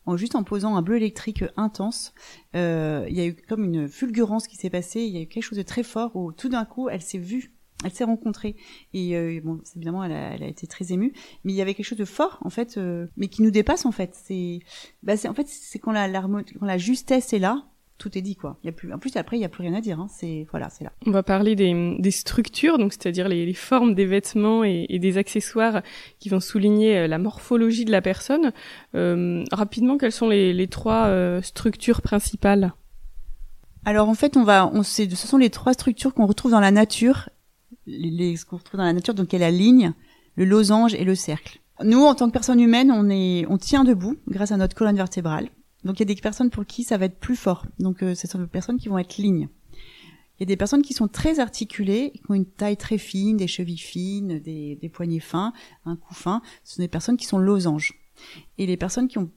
[0.06, 2.14] en juste en posant un bleu électrique intense,
[2.54, 5.26] euh, il y a eu comme une fulgurance qui s'est passée, il y a eu
[5.26, 7.52] quelque chose de très fort où tout d'un coup elle s'est vue,
[7.84, 8.56] elle s'est rencontrée
[8.94, 11.12] et euh, bon évidemment elle a, elle a, été très émue,
[11.44, 13.86] mais il y avait quelque chose de fort en fait, euh, mais qui nous dépasse
[13.86, 14.14] en fait.
[14.14, 14.60] C'est,
[15.02, 17.66] bah en fait c'est quand la quand la justesse est là,
[17.98, 18.58] tout est dit quoi.
[18.62, 20.00] Il y a plus, en plus après il y a plus rien à dire.
[20.00, 20.08] Hein.
[20.10, 20.92] C'est voilà, c'est là.
[21.06, 24.98] On va parler des, des structures, donc c'est-à-dire les, les, formes des vêtements et, et,
[24.98, 25.82] des accessoires
[26.18, 28.52] qui vont souligner euh, la morphologie de la personne.
[28.94, 32.72] Euh, rapidement, quelles sont les, les trois euh, structures principales?
[33.84, 36.60] Alors en fait, on va, on sait, ce sont les trois structures qu'on retrouve dans
[36.60, 37.28] la nature,
[37.86, 39.14] les, les qu'on retrouve dans la nature.
[39.14, 39.92] Donc il y a la ligne,
[40.36, 41.60] le losange et le cercle.
[41.82, 44.96] Nous, en tant que personne humaine, on est, on tient debout grâce à notre colonne
[44.96, 45.48] vertébrale.
[45.84, 47.66] Donc il y a des personnes pour qui ça va être plus fort.
[47.78, 49.48] Donc euh, ce sont des personnes qui vont être lignes.
[50.38, 53.36] Il y a des personnes qui sont très articulées, qui ont une taille très fine,
[53.36, 55.52] des chevilles fines, des, des poignets fins,
[55.84, 56.42] un cou fin.
[56.64, 57.94] Ce sont des personnes qui sont losanges.
[58.58, 59.30] Et les personnes qui ont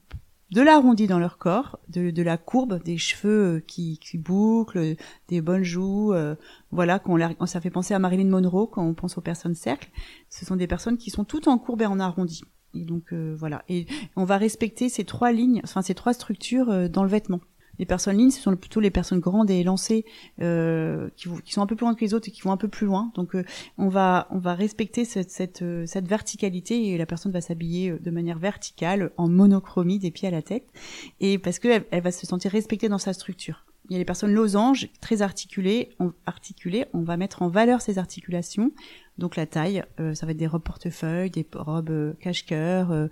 [0.52, 4.96] de l'arrondi dans leur corps, de, de, la courbe, des cheveux euh, qui, qui bouclent,
[5.28, 6.36] des bonnes joues, euh,
[6.72, 9.90] voilà, qu'on ça fait penser à Marilyn Monroe quand on pense aux personnes cercles.
[10.30, 12.44] Ce sont des personnes qui sont toutes en courbe et en arrondi.
[12.76, 13.64] Et donc euh, voilà.
[13.70, 13.86] Et
[14.16, 17.42] on va respecter ces trois lignes, enfin ces trois structures euh, dans le vêtement.
[17.78, 20.06] Les personnes lignes, ce sont plutôt les personnes grandes et élancées
[20.42, 22.70] euh, qui, sont un peu plus loin que les autres et qui vont un peu
[22.70, 23.12] plus loin.
[23.16, 23.36] Donc
[23.78, 30.00] on va respecter cette, verticalité et la personne va s'habiller de manière verticale en monochromie
[30.00, 30.72] des pieds à la tête
[31.20, 33.66] et parce que elle va se sentir respectée dans sa structure.
[33.89, 35.89] Il y a les personnes losanges, très articulées.
[36.00, 38.71] On, articulées, on va mettre en valeur ces articulations.
[39.17, 43.08] Donc la taille, euh, ça va être des robes portefeuille, des robes euh, cache-cœur, euh,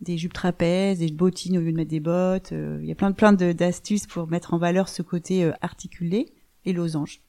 [0.00, 2.52] des jupes trapèzes, des bottines au lieu de mettre des bottes.
[2.52, 6.32] il y a plein de plein d'astuces pour mettre en valeur ce côté articulé
[6.64, 7.22] et losange.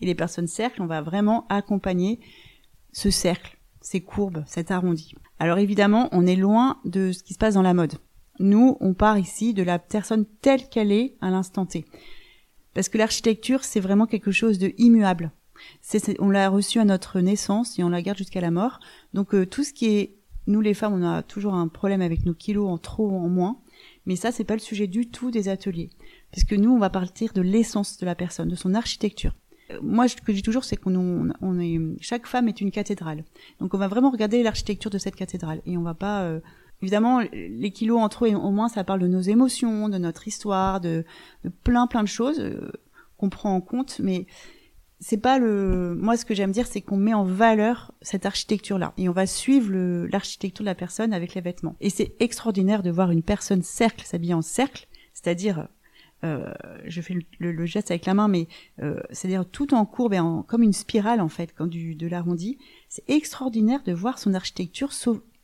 [0.00, 2.20] Et les personnes cercles, on va vraiment accompagner
[2.92, 5.14] ce cercle, ces courbes, cet arrondi.
[5.38, 7.94] Alors évidemment, on est loin de ce qui se passe dans la mode.
[8.38, 11.84] Nous, on part ici de la personne telle qu'elle est à l'instant T.
[12.76, 15.30] Parce que l'architecture, c'est vraiment quelque chose de immuable.
[16.18, 18.80] On l'a reçu à notre naissance et on la garde jusqu'à la mort.
[19.14, 22.26] Donc euh, tout ce qui est, nous les femmes, on a toujours un problème avec
[22.26, 23.62] nos kilos en trop ou en moins.
[24.04, 25.88] Mais ça, c'est pas le sujet du tout des ateliers,
[26.32, 29.32] puisque nous, on va partir de l'essence de la personne, de son architecture.
[29.70, 32.70] Euh, moi, ce que je dis toujours, c'est qu'on on est, chaque femme est une
[32.70, 33.24] cathédrale.
[33.58, 36.40] Donc, on va vraiment regarder l'architecture de cette cathédrale, et on va pas euh,
[36.86, 40.80] Évidemment, les kilos en trop au moins, ça parle de nos émotions, de notre histoire,
[40.80, 41.04] de,
[41.64, 42.70] plein plein de choses euh,
[43.16, 44.28] qu'on prend en compte, mais
[45.00, 45.96] c'est pas le.
[45.96, 49.26] Moi, ce que j'aime dire, c'est qu'on met en valeur cette architecture-là et on va
[49.26, 49.74] suivre
[50.12, 51.74] l'architecture de la personne avec les vêtements.
[51.80, 55.66] Et c'est extraordinaire de voir une personne cercle s'habiller en cercle, c'est-à-dire
[56.22, 58.46] euh, je fais le, geste avec la main, mais
[58.80, 62.58] euh, c'est-à-dire tout en courbe et en, comme une spirale en fait, du, de l'arrondi.
[62.88, 64.92] C'est extraordinaire de voir son architecture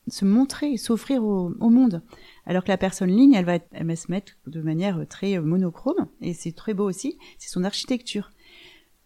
[0.08, 2.02] se montrer s'offrir au, monde.
[2.46, 6.08] Alors que la personne ligne, elle va, elle va se mettre de manière très monochrome,
[6.20, 8.32] et c'est très beau aussi, c'est son architecture.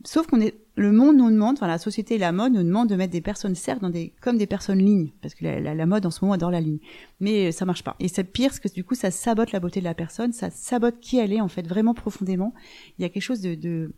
[0.04, 2.88] Sauf qu'on est, le monde nous demande, enfin la société et la mode nous demandent
[2.88, 5.86] de mettre des personnes certes dans des, comme des personnes lignes, parce que la, la,
[5.86, 6.78] mode en ce moment adore la ligne.
[7.20, 7.96] Mais ça marche pas.
[7.98, 10.50] Et c'est pire parce que du coup ça sabote la beauté de la personne, ça
[10.50, 12.52] sabote qui elle est en fait vraiment profondément.
[12.98, 13.94] Il y a quelque chose de, de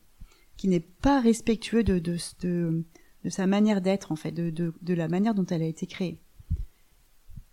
[0.57, 2.85] qui n'est pas respectueux de, de, de,
[3.25, 6.21] de sa manière d'être, en fait, de, de la manière dont elle a été créée.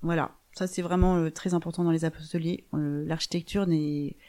[0.02, 0.32] Voilà.
[0.56, 2.64] Ça, c'est vraiment euh, très important dans les apostoliers.
[2.74, 3.68] Euh, L'architecture,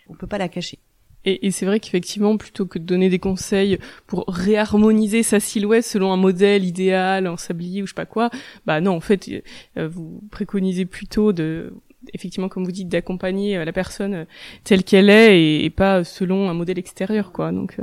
[0.09, 0.81] on peut pas la cacher.
[1.25, 5.85] Et, et c'est vrai qu'effectivement, plutôt que de donner des conseils pour réharmoniser sa silhouette
[5.85, 8.31] selon un modèle idéal en sablier ou je sais pas quoi,
[8.65, 9.29] bah non, en fait,
[9.77, 11.73] euh, vous préconisez plutôt de,
[12.13, 14.27] effectivement, comme vous dites, d'accompagner la personne
[14.65, 17.53] telle qu'elle est et, et, pas selon un modèle extérieur, quoi.
[17.53, 17.79] Donc.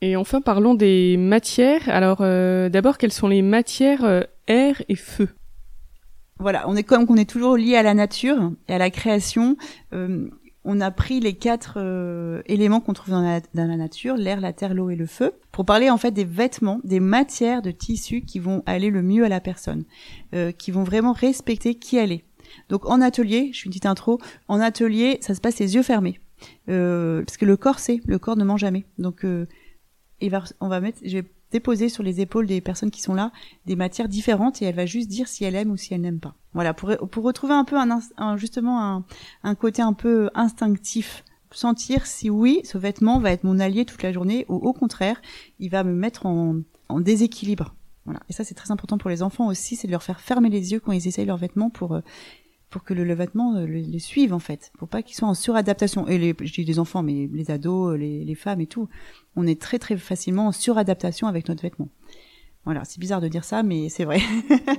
[0.00, 1.88] Et enfin, parlons des matières.
[1.88, 2.18] Alors,
[2.70, 5.28] d'abord, quelles sont les matières air et feu?
[6.40, 9.56] Voilà, on est comme qu'on est toujours lié à la nature et à la création.
[9.92, 10.28] Euh,
[10.64, 13.22] on a pris les quatre euh, éléments qu'on trouve dans
[13.54, 16.80] la, nature, l'air, la terre, l'eau et le feu, pour parler en fait des vêtements,
[16.84, 19.84] des matières de tissu qui vont aller le mieux à la personne,
[20.34, 22.24] euh, qui vont vraiment respecter qui elle est.
[22.68, 25.82] Donc en atelier, je suis une petite intro, en atelier, ça se passe les yeux
[25.82, 26.20] fermés,
[26.66, 28.84] parce que le corps sait, le corps ne ment jamais.
[28.98, 33.14] Donc va, on va mettre, je vais déposer sur les épaules des personnes qui sont
[33.14, 33.32] là
[33.66, 36.20] des matières différentes et elle va juste dire si elle aime ou si elle n'aime
[36.20, 36.34] pas.
[36.54, 39.04] Voilà, pour, pour retrouver un peu un, justement un,
[39.42, 44.02] un côté un peu instinctif sentir si oui, ce vêtement va être mon allié toute
[44.02, 45.20] la journée ou au contraire,
[45.58, 46.58] il va me mettre en,
[46.88, 47.74] en déséquilibre.
[48.04, 48.20] Voilà.
[48.28, 50.72] Et ça, c'est très important pour les enfants aussi, c'est de leur faire fermer les
[50.72, 52.00] yeux quand ils essayent leurs vêtements pour euh,
[52.70, 55.34] pour que le, le vêtement euh, les, suive en fait, pour pas qu'ils soient en
[55.34, 56.06] suradaptation.
[56.08, 58.88] Et les, je dis les enfants, mais les ados, les, les femmes et tout,
[59.36, 61.88] on est très très facilement en suradaptation avec notre vêtement.
[62.66, 64.20] Voilà, c'est bizarre de dire ça, mais c'est vrai.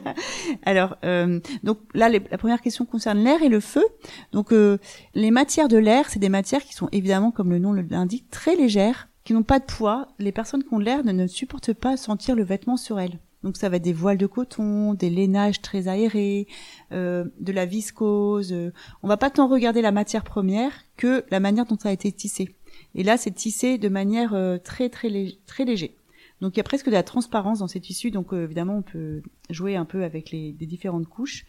[0.63, 3.83] Alors, euh, donc là, la première question concerne l'air et le feu.
[4.31, 4.77] Donc, euh,
[5.15, 8.55] les matières de l'air, c'est des matières qui sont évidemment, comme le nom l'indique, très
[8.55, 10.09] légères, qui n'ont pas de poids.
[10.19, 13.17] Les personnes qui ont l'air ne supportent pas sentir le vêtement sur elles.
[13.43, 16.47] Donc ça va être des voiles de coton, des lainages très aérés,
[16.91, 18.55] euh, de la viscose.
[19.01, 22.11] On va pas tant regarder la matière première que la manière dont ça a été
[22.11, 22.55] tissé.
[22.95, 25.09] Et là, c'est tissé de manière euh, très très
[25.45, 25.95] très léger.
[26.41, 28.81] Donc il y a presque de la transparence dans ces tissus, donc euh, évidemment on
[28.81, 31.45] peut jouer un peu avec les, différentes couches.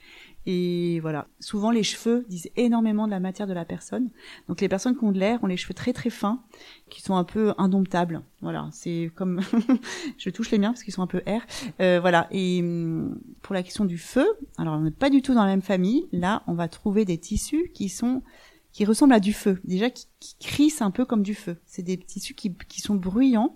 [0.46, 4.10] Et voilà, souvent les cheveux disent énormément de la matière de la personne.
[4.48, 6.42] Donc les personnes qui ont de l'air ont les cheveux très très fins,
[6.90, 8.22] qui sont un peu indomptables.
[8.40, 9.40] Voilà, c'est comme
[10.18, 11.46] je touche les miens parce qu'ils sont un peu air.
[11.80, 12.26] Euh, voilà.
[12.30, 14.26] Et hum, pour la question du feu,
[14.58, 16.08] alors on n'est pas du tout dans la même famille.
[16.12, 18.22] Là, on va trouver des tissus qui sont
[18.72, 21.58] qui ressemblent à du feu, déjà qui, qui crissent un peu comme du feu.
[21.66, 23.54] C'est des tissus qui, qui sont bruyants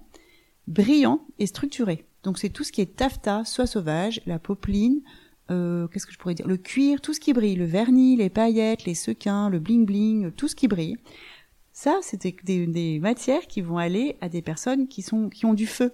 [0.66, 2.06] brillant et structuré.
[2.22, 5.00] Donc c'est tout ce qui est taffetas, soie sauvage, la popeline,
[5.50, 8.30] euh, qu'est-ce que je pourrais dire, le cuir, tout ce qui brille, le vernis, les
[8.30, 10.96] paillettes, les sequins, le bling bling, tout ce qui brille.
[11.72, 15.54] Ça, c'est des, des, matières qui vont aller à des personnes qui sont qui ont
[15.54, 15.92] du feu.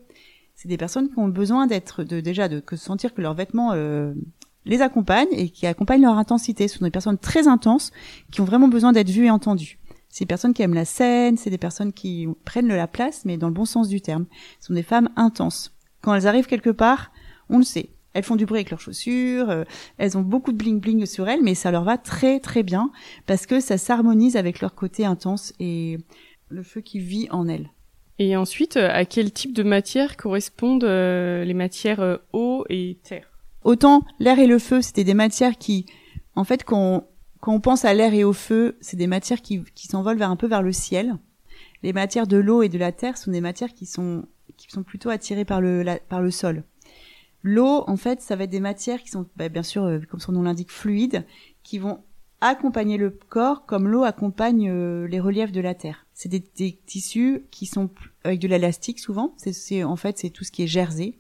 [0.55, 3.73] C'est des personnes qui ont besoin d'être de déjà de que sentir que leurs vêtements
[3.73, 4.15] euh,
[4.65, 6.69] les accompagnent et qui accompagnent leur intensité.
[6.69, 7.91] Ce sont des personnes très intenses
[8.31, 9.79] qui ont vraiment besoin d'être vues et entendues.
[10.09, 13.39] C'est des personnes qui aiment la scène, c'est des personnes qui prennent la place, mais
[13.39, 14.27] dans le bon sens du terme.
[14.61, 15.75] Ce sont des femmes intenses.
[16.03, 17.13] Quand elles arrivent quelque part,
[17.49, 17.91] on le sait.
[18.15, 19.65] Elles font du bruit avec leurs chaussures, euh,
[19.99, 22.91] elles ont beaucoup de bling bling sur elles, mais ça leur va très très bien
[23.27, 25.99] parce que ça s'harmonise avec leur côté intense et
[26.49, 27.71] le feu qui vit en elles.
[28.19, 33.29] Et ensuite, euh, à quel type de matière correspondent euh, les matières eau et terre?
[33.65, 35.87] Autant l'air et le feu, c'était des matières qui,
[36.35, 37.07] en fait, quand
[37.47, 40.37] on pense à l'air et au feu, c'est des matières qui, qui s'envolent vers un
[40.37, 41.17] peu vers le ciel.
[41.83, 44.25] Les matières de l'eau et de la terre sont des matières qui sont
[44.57, 46.65] qui sont plutôt attirées par le par le sol.
[47.43, 50.21] L'eau, en fait, ça va être des matières qui sont bah, bien sûr, euh, comme
[50.21, 51.27] son nom l'indique, fluides,
[51.63, 52.03] qui vont
[52.41, 56.07] accompagner le corps comme l'eau accompagne euh, les reliefs de la terre.
[56.13, 57.91] C'est des, tissus qui sont
[58.25, 59.35] avec de l'élastique souvent.
[59.37, 61.17] C'est en fait c'est tout ce qui est jersey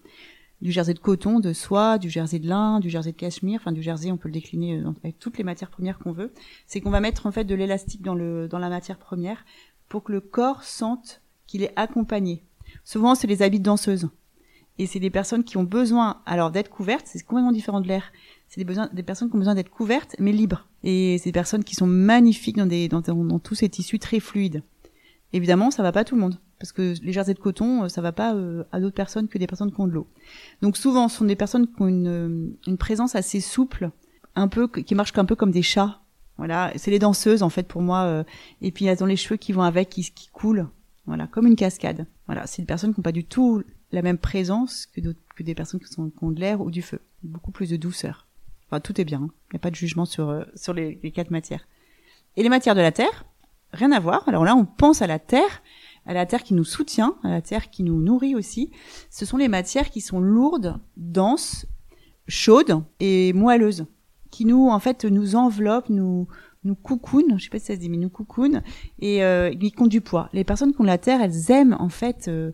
[0.60, 3.72] du jersey de coton, de soie, du jersey de lin, du jersey de cachemire, enfin
[3.72, 6.32] du jersey, on peut le décliner euh, avec toutes les matières premières qu'on veut.
[6.66, 9.44] C'est qu'on va mettre en fait de l'élastique dans le dans la matière première
[9.88, 12.44] pour que le corps sente qu'il est accompagné.
[12.84, 14.08] Souvent, c'est les habits de danseuses.
[14.78, 18.12] Et c'est des personnes qui ont besoin, alors d'être couvertes, c'est complètement différent de l'air.
[18.48, 20.66] C'est des, des personnes qui ont besoin d'être couvertes, mais libres.
[20.82, 24.20] Et c'est des personnes qui sont magnifiques dans, des, dans, dans tous ces tissus très
[24.20, 24.62] fluides.
[25.32, 27.88] Évidemment, ça va pas à tout le monde parce que les jerseys de coton, euh,
[27.88, 30.06] ça va pas euh, à d'autres personnes que des personnes qui ont de l'eau.
[30.62, 33.90] Donc souvent, ce sont des personnes qui ont une, euh, une présence assez souple,
[34.36, 36.02] un peu qui marchent un peu comme des chats.
[36.38, 38.24] Voilà, c'est les danseuses en fait pour moi.
[38.62, 40.66] et puis elles ont les cheveux qui vont avec, qui coulent.
[41.06, 42.06] Voilà, comme une cascade.
[42.26, 45.54] Voilà, c'est des personnes qui n'ont pas du tout la même présence que, que des
[45.54, 47.00] personnes qui, sont, qui ont de l'air ou du feu.
[47.22, 48.26] Beaucoup plus de douceur.
[48.68, 49.18] Enfin, tout est bien.
[49.20, 49.30] Il hein.
[49.52, 51.66] n'y a pas de jugement sur sur les, les quatre matières.
[52.36, 53.24] Et les matières de la terre,
[53.72, 54.28] rien à voir.
[54.28, 55.62] Alors là, on pense à la terre,
[56.06, 58.70] à la terre qui nous soutient, à la terre qui nous nourrit aussi.
[59.10, 61.66] Ce sont les matières qui sont lourdes, denses,
[62.28, 63.86] chaudes et moelleuses,
[64.30, 66.28] qui nous en fait nous enveloppent, nous
[66.64, 68.62] nous coucounent, je sais pas si ça se dit, mais nous coucounent
[69.00, 70.28] et euh, qui ont du poids.
[70.32, 72.52] Les personnes qui ont la terre, elles aiment en fait euh,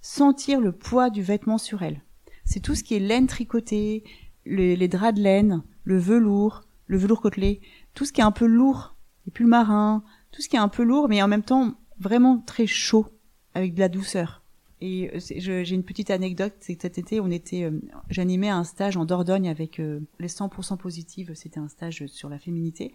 [0.00, 2.02] sentir le poids du vêtement sur elle.
[2.44, 4.04] C'est tout ce qui est laine tricotée,
[4.44, 7.60] les, les draps de laine, le velours, le velours côtelé,
[7.94, 10.68] tout ce qui est un peu lourd, les pulls marins, tout ce qui est un
[10.68, 13.06] peu lourd, mais en même temps vraiment très chaud,
[13.54, 14.43] avec de la douceur.
[14.86, 17.70] Et euh, j'ai une petite anecdote, c'est que cet été, on était, euh,
[18.10, 21.32] j'animais un stage en Dordogne avec euh, les 100% positives.
[21.34, 22.92] C'était un stage sur la féminité,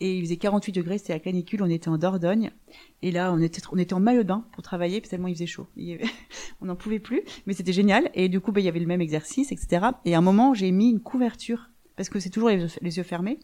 [0.00, 1.62] et il faisait 48 degrés, c'était la canicule.
[1.62, 2.50] On était en Dordogne,
[3.02, 5.46] et là, on était, on était en maillot de bain pour travailler, tellement il faisait
[5.46, 5.68] chaud.
[6.60, 8.10] on n'en pouvait plus, mais c'était génial.
[8.14, 9.86] Et du coup, bah, il y avait le même exercice, etc.
[10.04, 13.04] Et à un moment, j'ai mis une couverture parce que c'est toujours les, les yeux
[13.04, 13.38] fermés,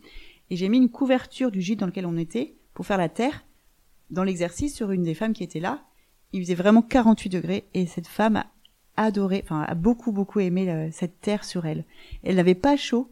[0.51, 3.47] et j'ai mis une couverture du gîte dans lequel on était pour faire la terre
[4.11, 5.85] dans l'exercice sur une des femmes qui était là
[6.35, 8.47] il faisait vraiment 48 degrés et cette femme a
[8.97, 11.85] adoré, enfin a beaucoup beaucoup aimé euh, cette terre sur elle.
[12.25, 13.09] Elle n'avait pas chaud,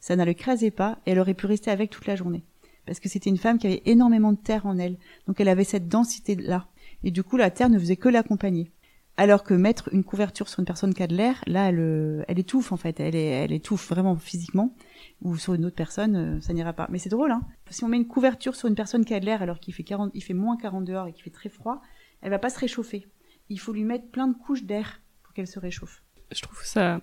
[0.00, 2.42] ça ne l'écrasait pas et elle aurait pu rester avec toute la journée.
[2.84, 4.96] Parce que c'était une femme qui avait énormément de terre en elle,
[5.28, 6.66] donc elle avait cette densité là.
[7.04, 8.72] Et du coup la terre ne faisait que l'accompagner.
[9.16, 12.24] Alors que mettre une couverture sur une personne qui a de l'air, là elle, euh,
[12.26, 14.74] elle étouffe en fait, elle, elle étouffe vraiment physiquement
[15.22, 16.88] ou sur une autre personne, euh, ça n'ira pas.
[16.90, 17.42] Mais c'est drôle, hein.
[17.70, 19.84] Si on met une couverture sur une personne qui a de l'air alors qu'il fait
[19.84, 21.80] 40, il fait moins 40 dehors et qu'il fait très froid,
[22.24, 23.06] elle va pas se réchauffer.
[23.50, 26.02] Il faut lui mettre plein de couches d'air pour qu'elle se réchauffe.
[26.32, 27.02] Je trouve ça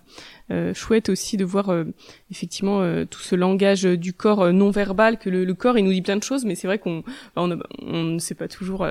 [0.50, 1.84] euh, chouette aussi de voir euh,
[2.32, 6.02] effectivement euh, tout ce langage du corps non verbal que le, corps il nous dit
[6.02, 7.04] plein de choses mais c'est vrai qu'on
[7.36, 8.84] on, ne sait pas toujours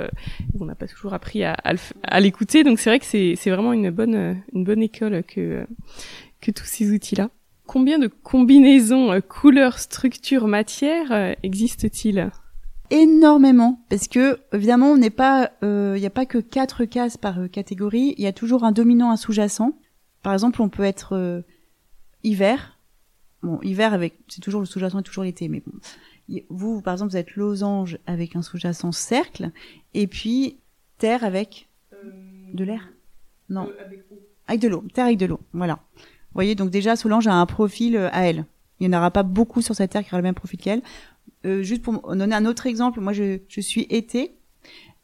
[0.58, 1.58] on n'a pas toujours appris à,
[2.04, 5.68] à l'écouter donc c'est vrai que c'est c'est vraiment une bonne une bonne école que
[6.40, 7.30] que tous ces outils là.
[7.68, 12.32] Combien de combinaisons couleurs, structures, matières existent-ils?
[12.92, 17.18] Énormément parce que évidemment on n'est pas il euh, n'y a pas que quatre cases
[17.18, 18.14] par euh, catégorie.
[18.18, 19.72] Il y a toujours un dominant un sous-jacent.
[20.22, 21.42] Par exemple on peut être euh,
[22.24, 22.78] hiver.
[23.42, 25.74] Bon hiver avec c'est toujours le sous-jacent et toujours l'été mais bon.
[26.50, 29.52] Vous par exemple vous êtes losange avec un sous-jacent cercle
[29.94, 30.58] et puis
[30.98, 31.70] terre avec
[32.54, 32.90] de l'air.
[33.50, 33.70] Non.
[33.84, 34.06] avec,
[34.48, 34.84] avec de l'eau.
[34.94, 35.40] Terre avec de l'eau.
[35.54, 35.80] Voilà.
[35.96, 38.46] Vous voyez donc déjà Solange a un profil à elle.
[38.80, 40.82] Il n'y en aura pas beaucoup sur cette terre qui aura le même profil qu'elle
[41.46, 44.36] euh, juste pour donner un autre exemple, moi je, je suis été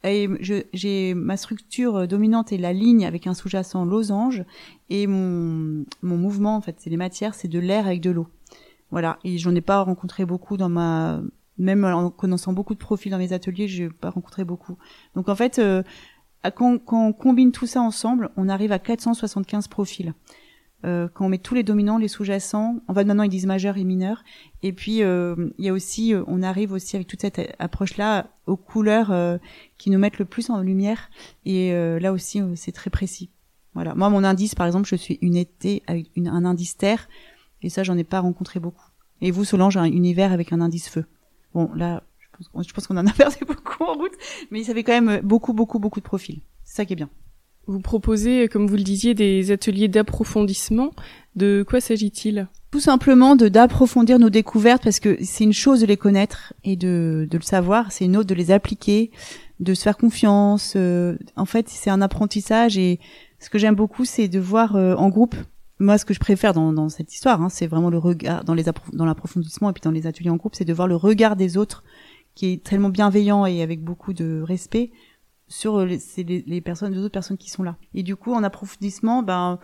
[0.04, 0.28] et
[0.72, 4.44] j'ai ma structure dominante est la ligne avec un sous-jacent losange
[4.90, 8.28] et mon, mon mouvement en fait c'est les matières c'est de l'air avec de l'eau.
[8.90, 9.18] Voilà.
[9.24, 11.20] Et j'en ai pas rencontré beaucoup dans ma
[11.58, 14.78] même en connaissant beaucoup de profils dans mes ateliers j'ai pas rencontré beaucoup.
[15.16, 15.82] Donc en fait euh,
[16.54, 20.14] quand, quand on combine tout ça ensemble on arrive à 475 profils
[20.84, 23.76] euh, quand on met tous les dominants, les sous-jacents, en fait maintenant ils disent majeur
[23.76, 24.22] et mineur.
[24.62, 28.28] Et puis euh, il y a aussi, euh, on arrive aussi avec toute cette approche-là
[28.46, 29.12] aux couleurs
[29.76, 31.10] qui nous mettent le plus en lumière.
[31.44, 33.30] Et là aussi c'est très précis.
[33.74, 33.94] Voilà.
[33.94, 37.08] Moi mon indice par exemple, je suis une été avec une, un indice terre,
[37.62, 38.86] et ça j'en ai pas rencontré beaucoup.
[39.20, 41.04] Et vous Solange, un univers avec un indice feu.
[41.54, 42.04] Bon là,
[42.40, 44.14] je pense qu'on en a perdu beaucoup en route,
[44.50, 46.40] mais ça fait quand même beaucoup beaucoup beaucoup de profils.
[46.64, 47.10] C'est ça qui est bien.
[47.68, 50.90] Vous proposez, comme vous le disiez, des ateliers d'approfondissement.
[51.36, 52.48] De quoi s'agit-il?
[52.70, 56.76] Tout simplement de d'approfondir nos découvertes parce que c'est une chose de les connaître et
[56.76, 59.10] de, de le savoir, c'est une autre de les appliquer,
[59.60, 60.74] de se faire confiance.
[60.76, 63.00] Euh, en fait, c'est un apprentissage et
[63.38, 65.36] ce que j'aime beaucoup, c'est de voir euh, en groupe.
[65.78, 68.54] Moi, ce que je préfère dans, dans cette histoire, hein, c'est vraiment le regard dans
[68.54, 71.36] les dans l'approfondissement et puis dans les ateliers en groupe, c'est de voir le regard
[71.36, 71.84] des autres
[72.34, 74.90] qui est tellement bienveillant et avec beaucoup de respect
[75.48, 77.76] sur les, les, les personnes, les autres personnes qui sont là.
[77.94, 79.58] Et du coup, en approfondissement, ben,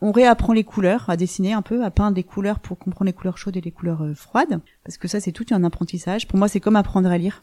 [0.00, 3.12] on réapprend les couleurs, à dessiner un peu, à peindre des couleurs pour comprendre les
[3.12, 6.26] couleurs chaudes et les couleurs euh, froides, parce que ça, c'est tout un apprentissage.
[6.26, 7.40] Pour moi, c'est comme apprendre à lire.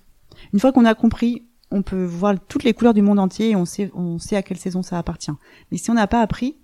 [0.54, 3.56] Une fois qu'on a compris, on peut voir toutes les couleurs du monde entier et
[3.56, 5.32] on sait, on sait à quelle saison ça appartient.
[5.72, 6.58] Mais si on n'a pas appris,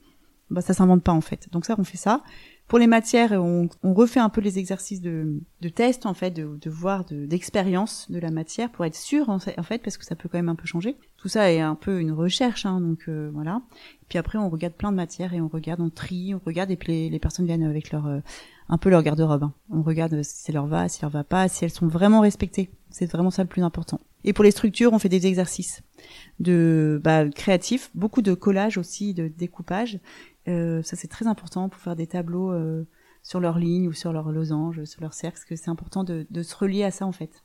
[0.50, 1.48] bah, ça s'invente pas en fait.
[1.52, 2.22] Donc ça, on fait ça.
[2.68, 6.32] Pour les matières, on, on, refait un peu les exercices de, de test, en fait,
[6.32, 10.16] de, de voir, d'expérience de, la matière pour être sûr, en fait, parce que ça
[10.16, 10.98] peut quand même un peu changer.
[11.18, 13.62] Tout ça est un peu une recherche, hein, donc euh, voilà.
[14.10, 16.76] Puis après, on regarde plein de matières et on regarde, on trie, on regarde, et
[16.76, 18.20] puis les, les personnes viennent avec leur euh,
[18.70, 19.44] un peu leur garde-robe.
[19.44, 19.54] Hein.
[19.70, 22.22] On regarde si ça leur va, si ça leur va pas, si elles sont vraiment
[22.22, 22.72] respectées.
[22.90, 24.00] C'est vraiment ça le plus important.
[24.24, 25.84] Et pour les structures, on fait des exercices
[26.40, 30.00] de bah, créatifs, beaucoup de collage aussi, de découpage,
[30.48, 32.88] euh, ça c'est très important pour faire des tableaux euh,
[33.26, 36.28] sur leurs lignes ou sur leurs losanges, sur leurs cercles, parce que c'est important de,
[36.30, 37.44] de, se relier à ça en fait.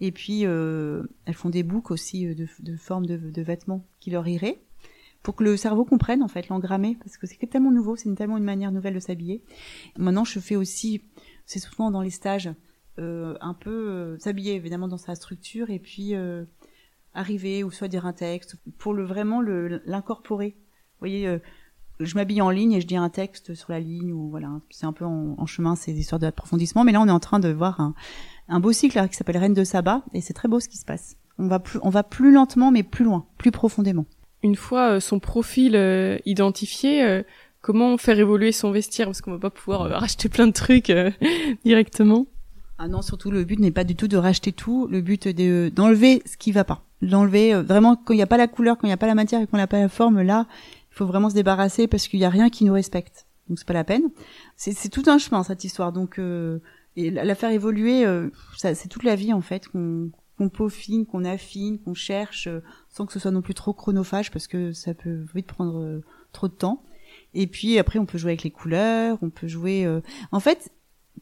[0.00, 3.86] Et puis euh, elles font des boucles aussi euh, de, de formes de, de, vêtements
[4.00, 4.62] qui leur iraient,
[5.22, 8.38] pour que le cerveau comprenne en fait l'engrammer, parce que c'est tellement nouveau, c'est tellement
[8.38, 9.44] une manière nouvelle de s'habiller.
[9.98, 11.02] Maintenant je fais aussi,
[11.44, 12.50] c'est souvent dans les stages,
[12.98, 16.14] euh, un peu s'habiller évidemment dans sa structure et puis
[17.12, 20.56] arriver ou soit dire un texte pour le vraiment l'incorporer.
[20.56, 21.38] Vous voyez,
[22.04, 24.86] je m'habille en ligne et je dis un texte sur la ligne ou voilà, c'est
[24.86, 26.84] un peu en, chemin ces histoires d'approfondissement.
[26.84, 27.94] Mais là, on est en train de voir un,
[28.48, 30.84] un beau cycle qui s'appelle Reine de Saba et c'est très beau ce qui se
[30.84, 31.16] passe.
[31.38, 34.06] On va plus, on va plus lentement mais plus loin, plus profondément.
[34.42, 37.22] une fois son profil identifié,
[37.60, 39.06] comment faire évoluer son vestiaire?
[39.06, 40.92] Parce qu'on va pas pouvoir racheter plein de trucs
[41.64, 42.26] directement.
[42.78, 44.86] Ah non, surtout le but n'est pas du tout de racheter tout.
[44.90, 46.82] Le but est d'enlever ce qui va pas.
[47.02, 49.14] D'enlever vraiment quand il n'y a pas la couleur, quand il n'y a pas la
[49.14, 50.46] matière et qu'on n'a pas la forme, là,
[50.90, 53.26] il faut vraiment se débarrasser parce qu'il n'y a rien qui nous respecte.
[53.48, 54.10] Donc c'est pas la peine.
[54.56, 55.92] C'est tout un chemin cette histoire.
[55.92, 56.60] Donc euh,
[56.96, 61.26] et la, faire évoluer, euh, c'est toute la vie en fait qu'on qu'on peaufine, qu'on
[61.26, 64.94] affine, qu'on cherche, euh, sans que ce soit non plus trop chronophage parce que ça
[64.94, 66.82] peut vite prendre euh, trop de temps.
[67.34, 69.86] Et puis après, on peut jouer avec les couleurs, on peut jouer.
[70.32, 70.72] En fait,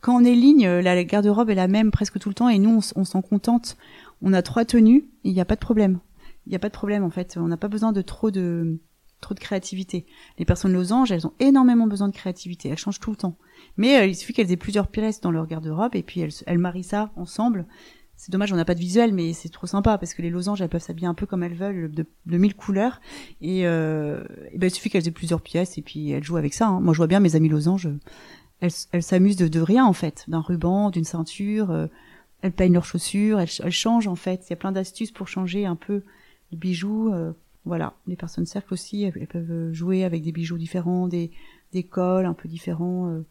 [0.01, 2.81] quand on est ligne, la garde-robe est la même presque tout le temps et nous,
[2.95, 3.77] on, s'en contente.
[4.23, 5.99] On a trois tenues, il n'y a pas de problème.
[6.47, 7.37] Il n'y a pas de problème en fait.
[7.39, 8.79] On n'a pas besoin de trop de
[9.21, 10.07] trop de créativité.
[10.39, 12.69] Les personnes losanges, elles ont énormément besoin de créativité.
[12.69, 13.37] Elles changent tout le temps.
[13.77, 16.59] Mais euh, il suffit qu'elles aient plusieurs pièces dans leur garde-robe et puis elles, elles
[16.59, 17.67] marient ça ensemble.
[18.17, 20.61] C'est dommage, on n'a pas de visuel, mais c'est trop sympa parce que les losanges,
[20.61, 22.07] elles peuvent s'habiller un peu comme elles veulent, de,
[22.37, 23.01] mille couleurs.
[23.41, 24.25] Et, euh,
[24.57, 26.67] ben, il suffit qu'elles aient plusieurs pièces et puis elles jouent avec ça.
[26.67, 26.81] Hein.
[26.81, 27.89] Moi, je vois bien mes amies losanges,
[28.61, 31.71] elles, s'amusent de, rien en fait, d'un ruban, d'une ceinture.
[31.71, 31.87] Euh,
[32.43, 34.47] elles peignent leurs chaussures, elles, elles, changent en fait.
[34.47, 36.03] Il y a plein d'astuces pour changer un peu
[36.51, 37.13] de bijoux.
[37.13, 37.33] Euh,
[37.69, 41.31] voilà, les personnes cercles aussi, elles, peuvent jouer avec des bijoux différents, des,
[41.73, 43.09] des cols un peu différents.
[43.09, 43.27] Euh.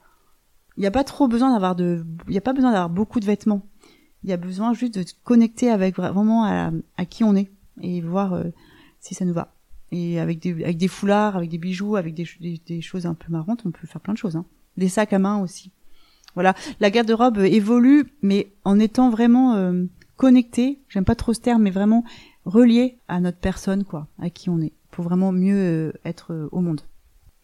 [0.78, 3.26] Il n'y a pas trop besoin d'avoir de, il a pas besoin d'avoir beaucoup de
[3.26, 3.66] vêtements.
[4.24, 7.50] Il y a besoin juste de se connecter avec vraiment à, qui on est
[7.82, 8.44] et voir euh,
[9.00, 9.54] si ça nous va.
[9.92, 12.28] Et avec des, avec foulards, avec des bijoux, avec des,
[12.66, 14.36] des, choses un peu marrantes, on peut faire plein de choses.
[14.36, 14.46] Hein.
[14.78, 15.72] Des sacs à main aussi.
[16.36, 19.86] Voilà, la garde-robe évolue, mais en étant vraiment euh,
[20.16, 20.80] connecté.
[20.90, 22.04] J'aime pas trop ce terme, mais vraiment
[22.48, 26.50] relié à notre personne, quoi, à qui on est, pour vraiment mieux euh, être euh,
[26.52, 26.82] au monde.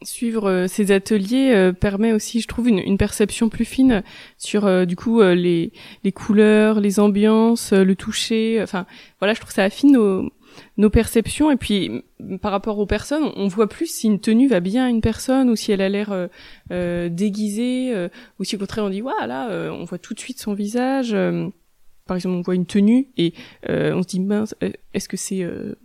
[0.02, 4.04] Suivre euh, ces ateliers permet aussi, je trouve, une, perception plus fine
[4.38, 5.72] sur du coup les,
[6.04, 8.62] les couleurs, les ambiances, le toucher.
[8.62, 8.86] Enfin,
[9.20, 10.30] voilà, je trouve que ça affine nos,
[10.78, 12.04] nos perceptions et puis
[12.42, 15.50] par rapport aux personnes, on voit plus si une tenue va bien à une personne
[15.50, 16.30] ou si elle a l'air
[16.70, 20.54] déguisée ou si au contraire on dit waouh là, on voit tout de suite son
[20.54, 21.16] visage
[22.06, 23.34] par exemple, on voit une tenue et
[23.70, 25.76] euh, on se dit mince, euh, est-ce que c'est euh,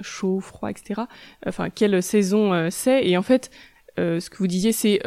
[0.00, 1.02] chaud, froid, etc.
[1.46, 3.06] Enfin, quelle saison c'est?
[3.06, 3.50] Et en fait,
[3.98, 5.00] ce que vous disiez, c'est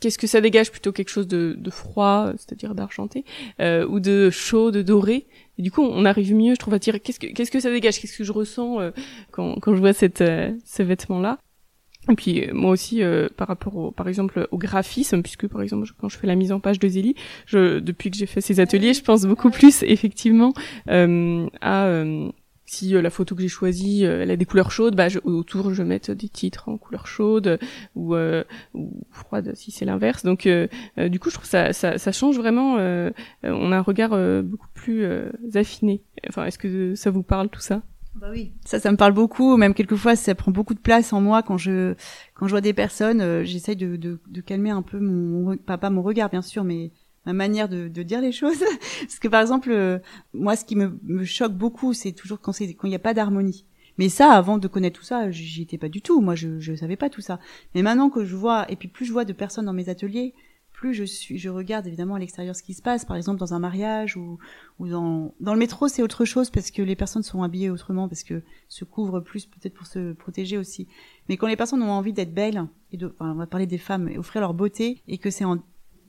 [0.00, 3.24] qu'est-ce que ça dégage plutôt quelque chose de, froid, c'est-à-dire d'argenté,
[3.58, 5.26] ou de chaud, de doré?
[5.56, 7.70] Et du coup, on arrive mieux, je trouve, à dire qu'est-ce que qu'est-ce que ça
[7.70, 8.92] dégage, qu'est-ce que je ressens
[9.30, 11.38] quand quand je vois cette ce vêtement-là?
[12.10, 15.62] Et puis euh, moi aussi, euh, par rapport au, par exemple au graphisme, puisque par
[15.62, 17.14] exemple quand je fais la mise en page de Zélie,
[17.46, 20.52] je, depuis que j'ai fait ces ateliers, je pense beaucoup plus effectivement
[20.88, 22.28] euh, à euh,
[22.64, 25.88] si la photo que j'ai choisie, elle a des couleurs chaudes, bah autour je vais
[25.88, 27.58] mettre des titres en couleurs chaudes
[27.94, 30.22] ou, ou froides si c'est l'inverse.
[30.22, 30.48] Donc
[30.96, 32.76] du coup je trouve ça, ça, ça change vraiment.
[33.42, 35.04] on a un regard beaucoup plus
[35.54, 36.02] affiné.
[36.26, 37.82] Enfin est-ce que ça vous parle tout ça?
[38.14, 38.52] Bah oui.
[38.64, 39.56] Ça, ça me parle beaucoup.
[39.56, 41.94] Même quelquefois, ça prend beaucoup de place en moi quand je
[42.34, 43.20] quand je vois des personnes.
[43.20, 46.62] Euh, J'essaye de, de, de, calmer un peu mon pas, pas mon regard bien sûr,
[46.62, 46.90] mais
[47.24, 48.62] ma manière de, de dire les choses.
[49.00, 49.98] Parce que par exemple, euh,
[50.34, 53.00] moi, ce qui me, me choque beaucoup, c'est toujours quand c'est quand il n'y a
[53.00, 53.64] pas d'harmonie.
[53.98, 56.20] Mais ça, avant de connaître tout ça, j'y étais pas du tout.
[56.20, 57.38] Moi, je je savais pas tout ça.
[57.74, 60.34] Mais maintenant que je vois, et puis plus je vois de personnes dans mes ateliers,
[60.90, 64.38] je regarde évidemment à l'extérieur ce qui se passe, par exemple dans un mariage ou,
[64.80, 68.42] dans, le métro, c'est autre chose parce que les personnes sont habillées autrement, parce que
[68.68, 70.88] se couvrent plus peut-être pour se protéger aussi.
[71.28, 74.08] Mais quand les personnes ont envie d'être belles, et de, on va parler des femmes,
[74.08, 75.62] et offrir leur beauté, et que c'est en,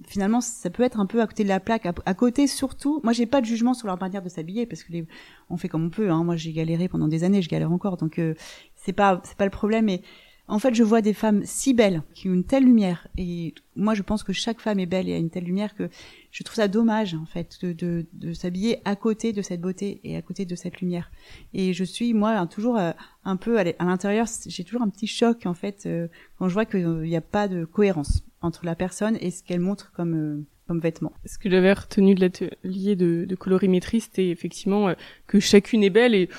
[0.07, 3.13] finalement ça peut être un peu à côté de la plaque à, côté surtout moi
[3.13, 5.07] j'ai pas de jugement sur leur manière de s'habiller parce que les,
[5.49, 6.23] on fait comme on peut hein.
[6.23, 8.33] moi j'ai galéré pendant des années je galère encore donc euh,
[8.75, 10.01] c'est pas c'est pas le problème mais
[10.47, 13.93] en fait, je vois des femmes si belles, qui ont une telle lumière, et moi
[13.93, 15.89] je pense que chaque femme est belle et a une telle lumière que
[16.31, 20.21] je trouve ça dommage en fait de, s'habiller à côté de cette beauté et à
[20.21, 21.11] côté de cette lumière.
[21.53, 22.91] Et je suis moi toujours euh,
[23.23, 26.65] un peu à l'intérieur, j'ai toujours un petit choc en fait euh, quand je vois
[26.65, 30.45] qu'il n'y a pas de cohérence entre la personne et ce qu'elle montre comme euh,
[30.73, 31.13] comme vêtements.
[31.25, 34.93] Ce que j'avais retenu de l'atelier de, de colorimétrie, c'était effectivement euh,
[35.27, 36.29] que chacune est belle et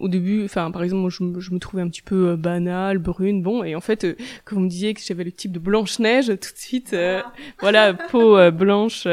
[0.00, 3.40] au début, enfin par exemple, moi je, me trouvais un petit peu euh, banale, brune,
[3.40, 6.00] bon, et en fait, euh, quand vous me disiez que j'avais le type de blanche
[6.00, 7.32] neige, tout de suite, ah.
[7.60, 9.06] voilà, peau blanche,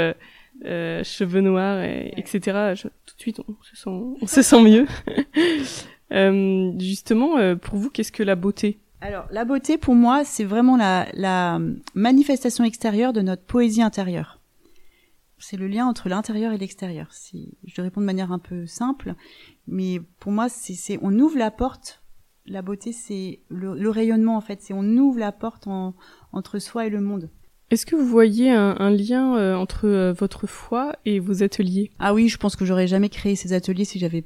[0.64, 2.74] cheveux noirs, et, etc.
[3.06, 4.88] tout de suite, on se sent, on se sent mieux.
[6.80, 8.80] justement, pour vous, qu'est-ce que la beauté?
[9.00, 11.60] Alors, la beauté, pour moi, c'est vraiment la, la
[11.94, 14.41] manifestation extérieure de notre poésie intérieure
[15.42, 17.08] c'est le lien entre l'intérieur et l'extérieur.
[17.12, 19.16] Si je te réponds de manière un peu simple,
[19.68, 22.02] mais pour moi, c'est on ouvre la porte.
[22.46, 24.62] La beauté, c'est le, rayonnement en fait.
[24.62, 25.68] C'est on ouvre la porte
[26.32, 27.30] entre soi et le monde.
[27.70, 31.92] Est-ce que vous voyez un, lien euh, entre euh, votre foi et vos ateliers?
[32.00, 34.26] Ah oui, je pense que j'aurais jamais créé ces ateliers si j'avais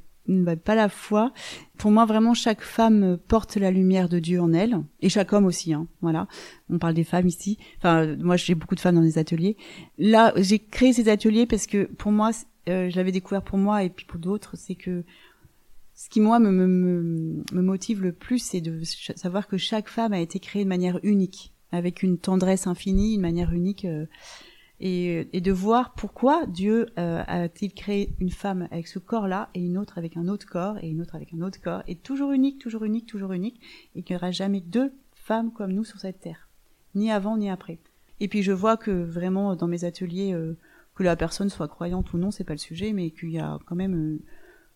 [0.63, 1.32] pas la foi.
[1.78, 5.45] Pour moi, vraiment, chaque femme porte la lumière de Dieu en elle, et chaque homme
[5.45, 5.73] aussi.
[5.73, 6.28] Hein, voilà,
[6.69, 7.57] on parle des femmes ici.
[7.78, 9.57] Enfin, moi, j'ai beaucoup de femmes dans les ateliers.
[9.97, 12.32] Là, j'ai créé ces ateliers parce que pour moi,
[12.69, 15.03] euh, je l'avais découvert pour moi et puis pour d'autres, c'est que
[15.93, 20.11] ce qui moi me, me, me motive le plus, c'est de savoir que chaque femme
[20.11, 23.86] a été créée de manière unique, avec une tendresse infinie, une manière unique.
[23.86, 24.05] Euh,
[24.80, 29.61] et, et, de voir pourquoi Dieu euh, a-t-il créé une femme avec ce corps-là et
[29.61, 32.32] une autre avec un autre corps et une autre avec un autre corps et toujours
[32.32, 33.61] unique, toujours unique, toujours unique
[33.95, 36.49] et qu'il n'y aura jamais deux femmes comme nous sur cette terre,
[36.93, 37.80] ni avant ni après.
[38.19, 40.57] Et puis je vois que vraiment dans mes ateliers, euh,
[40.95, 43.59] que la personne soit croyante ou non, c'est pas le sujet, mais qu'il y a
[43.65, 44.19] quand même, euh,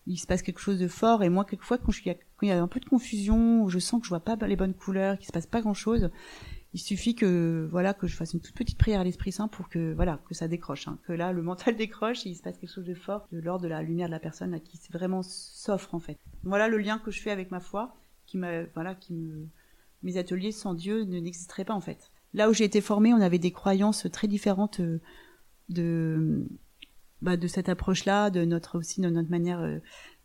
[0.06, 1.22] il se passe quelque chose de fort.
[1.22, 4.00] Et moi, quelquefois, quand, je, quand il y a un peu de confusion, je sens
[4.00, 6.10] que je vois pas les bonnes couleurs, qu'il se passe pas grand-chose,
[6.72, 9.68] il suffit que voilà que je fasse une toute petite prière à l'Esprit Saint pour
[9.68, 12.58] que voilà que ça décroche, hein, que là le mental décroche et il se passe
[12.58, 15.22] quelque chose de fort de l'ordre de la lumière de la personne là, qui vraiment
[15.22, 16.18] s'offre en fait.
[16.44, 17.96] Voilà le lien que je fais avec ma foi,
[18.26, 19.48] qui m'a voilà qui me
[20.02, 22.10] mes ateliers sans Dieu ne n'existeraient pas en fait.
[22.32, 25.00] Là où j'ai été formée, on avait des croyances très différentes euh,
[25.68, 26.46] de
[27.22, 29.78] bah, de cette approche-là, de notre aussi de notre manière euh,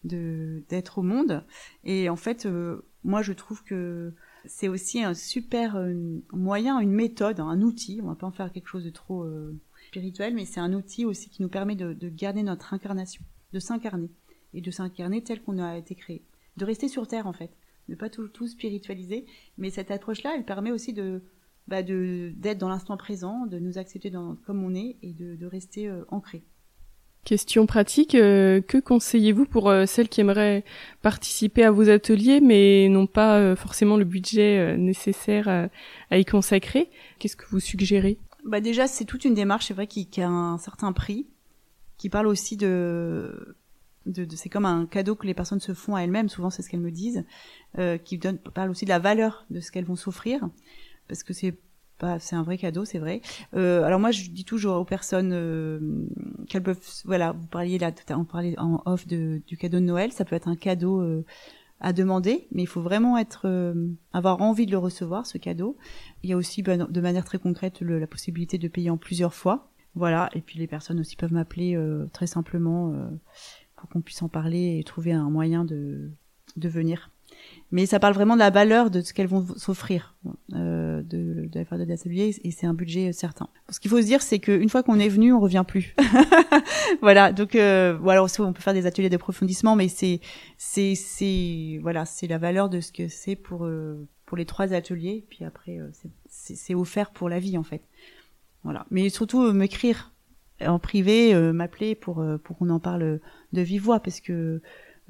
[0.03, 1.43] de d'être au monde.
[1.83, 4.13] Et en fait, euh, moi je trouve que
[4.47, 5.93] c'est aussi un super euh,
[6.31, 7.99] moyen, une méthode, un outil.
[8.03, 11.05] On va pas en faire quelque chose de trop euh, spirituel, mais c'est un outil
[11.05, 13.23] aussi qui nous permet de, garder notre incarnation,
[13.53, 14.09] de s'incarner
[14.53, 16.23] et de s'incarner tel qu'on a été créé,
[16.57, 17.51] de rester sur terre en fait,
[17.89, 19.25] ne pas tout, spiritualiser.
[19.57, 21.21] Mais cette approche-là, elle permet aussi de
[21.67, 25.89] bah d'être dans l'instant présent, de nous accepter comme on est et de, de rester
[25.89, 26.43] euh, ancré.
[27.25, 30.63] Question pratique, euh, que conseillez-vous pour euh, celles qui aimeraient
[31.01, 35.69] participer à vos ateliers mais n'ont pas euh, forcément le budget nécessaire
[36.11, 36.91] à y consacrer?
[37.17, 38.19] Qu'est-ce que vous suggérez?
[38.45, 41.25] Bah déjà, c'est toute une démarche, c'est vrai qui, a un certain prix,
[41.97, 43.55] qui parle aussi de,
[44.35, 46.79] c'est comme un cadeau que les personnes se font à elles-mêmes, souvent c'est ce qu'elles
[46.79, 47.25] me disent,
[48.03, 48.19] qui
[48.53, 50.47] parle aussi de la valeur de ce qu'elles vont s'offrir,
[51.07, 51.57] parce que c'est
[52.19, 53.21] c'est un vrai cadeau, c'est vrai.
[53.53, 56.07] Alors moi, je dis toujours aux personnes
[56.45, 60.11] qu'elles peuvent, voilà, vous parliez là, on parlait en off de, du cadeau de Noël,
[60.11, 61.25] ça peut être un cadeau euh,
[61.79, 65.77] à demander, mais il faut vraiment être, euh, avoir envie de le recevoir, ce cadeau.
[66.23, 68.97] Il y a aussi, ben, de manière très concrète, le, la possibilité de payer en
[68.97, 69.71] plusieurs fois.
[69.95, 72.93] Voilà, et puis les personnes aussi peuvent m'appeler euh, très simplement
[73.75, 76.11] pour qu'on puisse en parler et trouver un moyen de,
[76.57, 77.11] de venir
[77.71, 80.15] mais ça parle vraiment de la valeur de ce qu'elles vont s'offrir
[80.53, 83.49] euh, de, de faire des ateliers et c'est un budget certain.
[83.69, 85.95] Ce qu'il faut se dire, c'est qu'une fois qu'on est venu, on revient plus.
[87.01, 90.19] voilà, donc euh, voilà, on peut faire des ateliers d'approfondissement, mais c'est
[90.57, 94.73] c'est c'est voilà, c'est la valeur de ce que c'est pour euh, pour les trois
[94.73, 95.25] ateliers.
[95.29, 95.89] Puis après, euh,
[96.27, 97.81] c'est offert pour la vie en fait.
[98.63, 100.11] Voilà, mais surtout euh, m'écrire
[100.61, 103.19] en privé, m'appeler pour pour qu'on en parle
[103.51, 104.61] de vive voix, parce que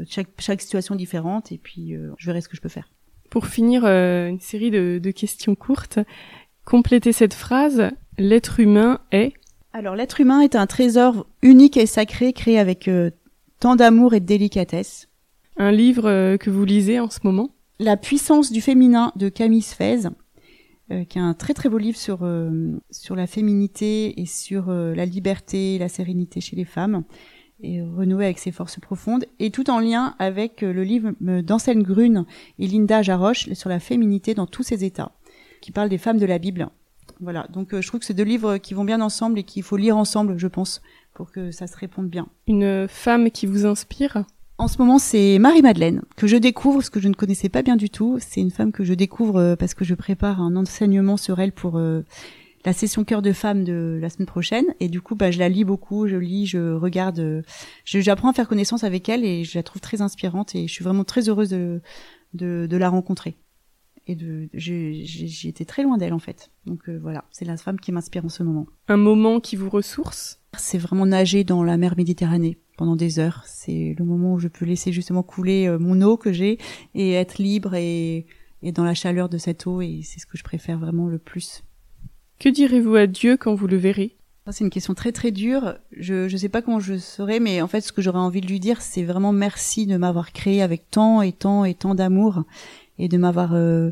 [0.07, 2.89] chaque, chaque situation différente et puis euh, je verrai ce que je peux faire.
[3.29, 5.99] Pour finir, euh, une série de, de, questions courtes.
[6.63, 7.89] Complétez cette phrase.
[8.17, 9.33] L'être humain est.
[9.73, 13.11] Alors l'être humain est un trésor unique et sacré créé avec euh,
[13.59, 15.09] tant d'amour et de délicatesse.
[15.57, 17.49] Un livre que vous lisez en ce moment?
[17.79, 20.09] La puissance du féminin de Camille Sfez,
[20.89, 22.27] qui est un très très beau livre sur
[22.91, 27.05] sur la féminité et sur la liberté, la sérénité chez les femmes
[27.61, 31.41] et renouer avec ses forces profondes, et tout en lien avec euh, le livre euh,
[31.41, 32.25] d'Anselme Grune
[32.59, 35.13] et Linda Jaroche sur la féminité dans tous ses états,
[35.61, 36.67] qui parle des femmes de la Bible.
[37.21, 39.63] Voilà, donc euh, je trouve que c'est deux livres qui vont bien ensemble et qu'il
[39.63, 40.81] faut lire ensemble, je pense,
[41.13, 42.27] pour que ça se réponde bien.
[42.47, 44.25] Une femme qui vous inspire?
[44.57, 47.75] En ce moment, c'est Marie-Madeleine, que je découvre, ce que je ne connaissais pas bien
[47.75, 48.17] du tout.
[48.19, 51.77] C'est une femme que je découvre parce que je prépare un enseignement sur elle pour
[52.65, 54.65] la session cœur de femme de la semaine prochaine.
[54.79, 57.41] Et du coup bah je la lis beaucoup je lis je regarde euh,
[57.85, 60.83] j'apprends à faire connaissance avec elle et je la trouve très inspirante et je suis
[60.83, 61.81] vraiment très heureuse de
[62.33, 63.37] de, de la rencontrer.
[64.07, 66.51] Et de j'ai été très loin d'elle en fait.
[66.65, 68.67] Donc euh, voilà c'est la femme qui m'inspire en ce moment.
[68.87, 70.41] Un moment qui vous ressource?
[70.57, 73.43] C'est vraiment nager dans la mer Méditerranée pendant des heures.
[73.45, 76.59] C'est le moment où je peux laisser justement couler euh, mon eau que j'ai
[76.93, 78.25] et être libre et
[78.61, 81.19] et dans la chaleur de cette eau et c'est ce que je préfère vraiment le
[81.19, 81.63] plus
[82.39, 84.15] que direz-vous à Dieu quand vous le verrez?
[84.51, 85.75] C'est une question très très dure.
[85.91, 88.47] Je ne sais pas comment je serai, mais en fait, ce que j'aurais envie de
[88.47, 92.43] lui dire, c'est vraiment merci de m'avoir créé avec tant et tant et tant d'amour
[92.99, 93.91] et de m'avoir euh,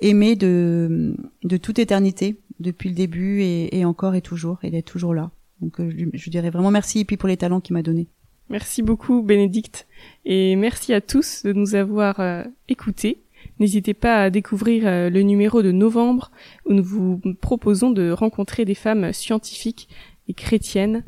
[0.00, 4.86] aimé de de toute éternité depuis le début et, et encore et toujours et d'être
[4.86, 5.30] toujours là.
[5.60, 8.06] Donc, euh, je, je, dirais vraiment merci et puis pour les talents qu'il m'a donnés.
[8.48, 9.88] Merci beaucoup, Bénédicte,
[10.24, 13.18] et merci à tous de nous avoir euh, écoutés.
[13.58, 16.30] N'hésitez pas à découvrir euh, le numéro de novembre
[16.64, 19.88] où nous vous proposons de rencontrer des femmes scientifiques
[20.28, 21.04] et chrétiennes.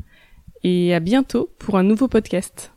[0.63, 2.67] Et à bientôt pour un nouveau podcast.